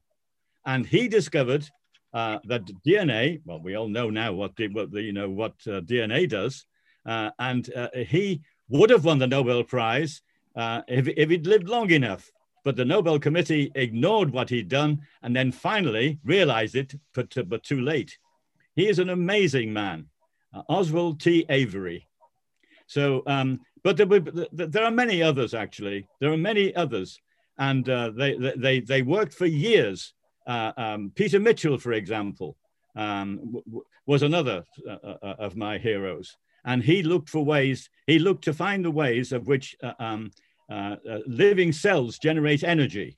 And 0.66 0.84
he 0.84 1.06
discovered 1.06 1.68
uh, 2.12 2.38
that 2.44 2.64
DNA, 2.86 3.40
well, 3.44 3.60
we 3.60 3.74
all 3.74 3.88
know 3.88 4.10
now 4.10 4.32
what, 4.32 4.52
what 4.72 4.92
you 4.92 5.12
know, 5.12 5.28
what 5.28 5.54
uh, 5.66 5.80
DNA 5.80 6.28
does. 6.28 6.66
Uh, 7.06 7.30
and 7.38 7.70
he 7.94 8.42
would 8.68 8.90
have 8.90 9.04
won 9.04 9.18
the 9.18 9.26
Nobel 9.26 9.64
Prize 9.64 10.20
if, 10.56 11.08
if 11.08 11.30
he'd 11.30 11.46
lived 11.46 11.68
long 11.68 11.90
enough. 11.90 12.30
But 12.64 12.76
the 12.76 12.84
Nobel 12.84 13.18
Committee 13.18 13.72
ignored 13.74 14.30
what 14.30 14.50
he'd 14.50 14.68
done 14.68 15.00
and 15.22 15.34
then 15.34 15.52
finally 15.52 16.18
realized 16.24 16.74
it, 16.74 16.94
but, 17.14 17.34
but 17.48 17.62
too 17.62 17.80
late. 17.80 18.18
He 18.74 18.88
is 18.88 18.98
an 18.98 19.10
amazing 19.10 19.72
man, 19.72 20.06
uh, 20.54 20.62
Oswald 20.68 21.20
T. 21.20 21.44
Avery. 21.48 22.06
So, 22.86 23.22
um, 23.26 23.60
but 23.82 23.96
there, 23.96 24.06
were, 24.06 24.20
there, 24.52 24.84
are 24.84 24.90
many 24.90 25.22
others 25.22 25.54
actually. 25.54 26.06
There 26.20 26.32
are 26.32 26.36
many 26.36 26.74
others, 26.76 27.20
and 27.58 27.88
uh, 27.88 28.10
they, 28.10 28.36
they, 28.56 28.80
they 28.80 29.02
worked 29.02 29.34
for 29.34 29.46
years. 29.46 30.14
Uh, 30.48 30.72
um, 30.76 31.12
Peter 31.14 31.38
Mitchell, 31.38 31.78
for 31.78 31.92
example, 31.92 32.56
um, 32.96 33.62
was 34.06 34.22
another 34.22 34.64
uh, 34.88 34.92
uh, 34.92 35.16
uh, 35.22 35.34
of 35.38 35.56
my 35.56 35.78
heroes, 35.78 36.36
and 36.64 36.82
he 36.82 37.02
looked 37.02 37.28
for 37.28 37.44
ways. 37.44 37.90
He 38.06 38.18
looked 38.18 38.44
to 38.44 38.54
find 38.54 38.82
the 38.82 38.90
ways 38.90 39.32
of 39.32 39.46
which 39.46 39.76
um, 40.00 40.30
uh, 40.70 40.96
uh, 41.08 41.18
living 41.26 41.72
cells 41.72 42.18
generate 42.18 42.64
energy, 42.64 43.16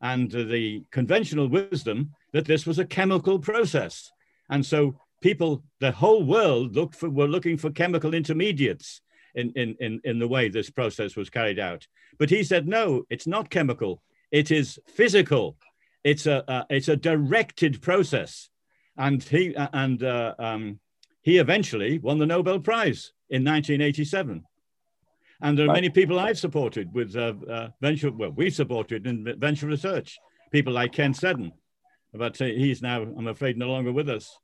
and 0.00 0.30
the 0.30 0.82
conventional 0.90 1.48
wisdom 1.48 2.10
that 2.32 2.46
this 2.46 2.66
was 2.66 2.78
a 2.78 2.84
chemical 2.84 3.38
process. 3.38 4.10
And 4.50 4.66
so 4.66 4.98
people, 5.20 5.62
the 5.80 5.92
whole 5.92 6.24
world 6.24 6.74
looked 6.74 6.96
for, 6.96 7.08
were 7.08 7.28
looking 7.28 7.56
for 7.56 7.70
chemical 7.70 8.12
intermediates 8.12 9.00
in, 9.34 9.52
in, 9.52 9.76
in, 9.80 10.00
in 10.04 10.18
the 10.18 10.28
way 10.28 10.48
this 10.48 10.70
process 10.70 11.16
was 11.16 11.30
carried 11.30 11.58
out. 11.58 11.86
But 12.18 12.30
he 12.30 12.42
said, 12.42 12.66
no, 12.66 13.04
it's 13.08 13.26
not 13.26 13.50
chemical, 13.50 14.02
it 14.30 14.50
is 14.50 14.78
physical. 14.86 15.56
It's 16.04 16.26
a, 16.26 16.50
uh, 16.50 16.64
it's 16.70 16.88
a 16.88 16.96
directed 16.96 17.80
process. 17.80 18.48
And 18.96 19.22
he, 19.22 19.54
uh, 19.54 19.68
and, 19.72 20.02
uh, 20.02 20.34
um, 20.38 20.80
he 21.22 21.38
eventually 21.38 21.98
won 21.98 22.18
the 22.18 22.26
Nobel 22.26 22.60
Prize 22.60 23.12
in 23.30 23.44
1987. 23.44 24.44
And 25.40 25.58
there 25.58 25.66
are 25.66 25.68
right. 25.68 25.74
many 25.74 25.90
people 25.90 26.18
I've 26.18 26.38
supported 26.38 26.92
with 26.92 27.16
uh, 27.16 27.34
uh, 27.48 27.68
venture, 27.80 28.12
well, 28.12 28.30
we 28.30 28.50
supported 28.50 29.06
in 29.06 29.26
venture 29.38 29.66
research, 29.66 30.18
people 30.50 30.72
like 30.72 30.92
Ken 30.92 31.14
Seddon, 31.14 31.52
but 32.12 32.40
uh, 32.40 32.44
he's 32.44 32.82
now, 32.82 33.02
I'm 33.02 33.26
afraid, 33.26 33.56
no 33.56 33.68
longer 33.68 33.92
with 33.92 34.08
us. 34.08 34.38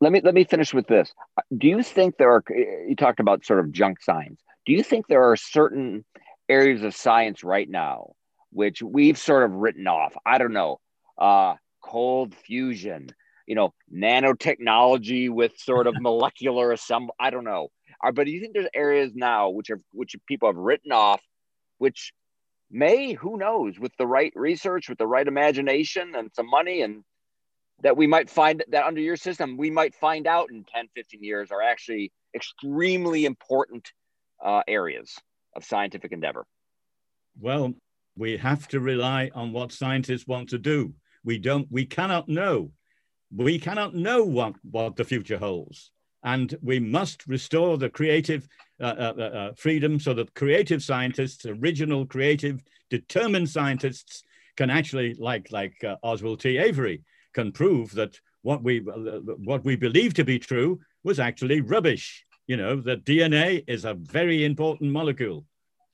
Let 0.00 0.12
me 0.12 0.20
let 0.22 0.34
me 0.34 0.44
finish 0.44 0.74
with 0.74 0.86
this. 0.86 1.14
Do 1.56 1.68
you 1.68 1.82
think 1.82 2.16
there 2.18 2.30
are? 2.32 2.44
You 2.50 2.94
talked 2.96 3.20
about 3.20 3.46
sort 3.46 3.60
of 3.60 3.72
junk 3.72 4.02
science. 4.02 4.42
Do 4.66 4.72
you 4.72 4.82
think 4.82 5.06
there 5.06 5.30
are 5.30 5.36
certain 5.36 6.04
areas 6.48 6.82
of 6.82 6.94
science 6.94 7.42
right 7.42 7.68
now 7.68 8.12
which 8.54 8.82
we've 8.82 9.18
sort 9.18 9.42
of 9.42 9.52
written 9.52 9.86
off? 9.86 10.14
I 10.24 10.38
don't 10.38 10.52
know, 10.52 10.78
uh, 11.18 11.54
cold 11.82 12.34
fusion, 12.34 13.10
you 13.46 13.54
know, 13.54 13.74
nanotechnology 13.94 15.28
with 15.28 15.52
sort 15.58 15.86
of 15.86 15.94
molecular 16.00 16.72
assemble. 16.72 17.14
I 17.20 17.30
don't 17.30 17.44
know. 17.44 17.68
Are, 18.00 18.12
but 18.12 18.24
do 18.24 18.32
you 18.32 18.40
think 18.40 18.54
there's 18.54 18.68
areas 18.74 19.12
now 19.14 19.50
which 19.50 19.70
are 19.70 19.80
which 19.92 20.16
people 20.26 20.48
have 20.48 20.56
written 20.56 20.92
off, 20.92 21.20
which 21.78 22.12
may, 22.70 23.12
who 23.12 23.36
knows, 23.36 23.78
with 23.78 23.92
the 23.98 24.06
right 24.06 24.32
research, 24.34 24.88
with 24.88 24.98
the 24.98 25.06
right 25.06 25.26
imagination 25.26 26.14
and 26.14 26.30
some 26.34 26.48
money 26.48 26.82
and 26.82 27.02
that 27.82 27.96
we 27.96 28.06
might 28.06 28.30
find 28.30 28.64
that 28.68 28.84
under 28.84 29.00
your 29.00 29.16
system, 29.16 29.56
we 29.56 29.70
might 29.70 29.94
find 29.94 30.26
out 30.26 30.50
in 30.50 30.64
10, 30.64 30.88
15 30.94 31.22
years 31.22 31.50
are 31.50 31.60
actually 31.60 32.12
extremely 32.34 33.24
important 33.24 33.90
uh, 34.44 34.62
areas 34.68 35.14
of 35.56 35.64
scientific 35.64 36.12
endeavor? 36.12 36.46
Well, 37.40 37.74
we 38.16 38.36
have 38.36 38.68
to 38.68 38.80
rely 38.80 39.30
on 39.34 39.52
what 39.52 39.72
scientists 39.72 40.26
want 40.26 40.48
to 40.50 40.58
do. 40.58 40.94
We 41.24 41.38
don't, 41.38 41.66
we 41.70 41.84
cannot 41.86 42.28
know. 42.28 42.70
We 43.34 43.58
cannot 43.58 43.94
know 43.94 44.24
what, 44.24 44.54
what 44.62 44.96
the 44.96 45.04
future 45.04 45.38
holds 45.38 45.90
and 46.24 46.56
we 46.62 46.80
must 46.80 47.26
restore 47.26 47.76
the 47.76 47.90
creative 47.90 48.48
uh, 48.80 48.84
uh, 48.84 49.12
uh, 49.16 49.22
uh, 49.22 49.52
freedom 49.56 50.00
so 50.00 50.14
that 50.14 50.34
creative 50.34 50.82
scientists, 50.82 51.46
original, 51.46 52.06
creative, 52.06 52.62
determined 52.90 53.48
scientists 53.48 54.22
can 54.56 54.70
actually, 54.70 55.14
like 55.14 55.52
like 55.52 55.74
uh, 55.84 55.96
Oswald 56.02 56.40
T. 56.40 56.56
Avery, 56.56 57.02
can 57.34 57.52
prove 57.52 57.92
that 57.92 58.18
what 58.42 58.62
we 58.62 58.80
uh, 58.80 59.20
what 59.44 59.64
we 59.64 59.76
believe 59.76 60.14
to 60.14 60.24
be 60.24 60.38
true 60.38 60.80
was 61.04 61.20
actually 61.20 61.60
rubbish. 61.60 62.24
You 62.46 62.56
know 62.56 62.80
that 62.80 63.04
DNA 63.04 63.62
is 63.66 63.84
a 63.84 63.94
very 63.94 64.44
important 64.44 64.92
molecule, 64.92 65.44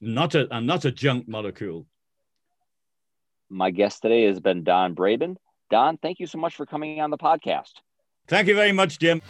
not 0.01 0.35
a 0.35 0.61
not 0.61 0.85
a 0.85 0.93
junk 0.93 1.29
molecule. 1.29 1.87
My 3.51 3.71
guest 3.71 4.03
today 4.03 4.25
has 4.27 4.39
been 4.39 4.63
Don 4.63 4.95
Braben. 4.95 5.37
Don, 5.71 5.99
thank 5.99 6.21
you 6.21 6.27
so 6.27 6.39
much 6.39 6.55
for 6.55 6.67
coming 6.67 7.01
on 7.01 7.11
the 7.11 7.19
podcast. 7.19 7.73
Thank 8.29 8.47
you 8.47 8.55
very 8.55 8.73
much, 8.73 8.99
Jim. 9.01 9.21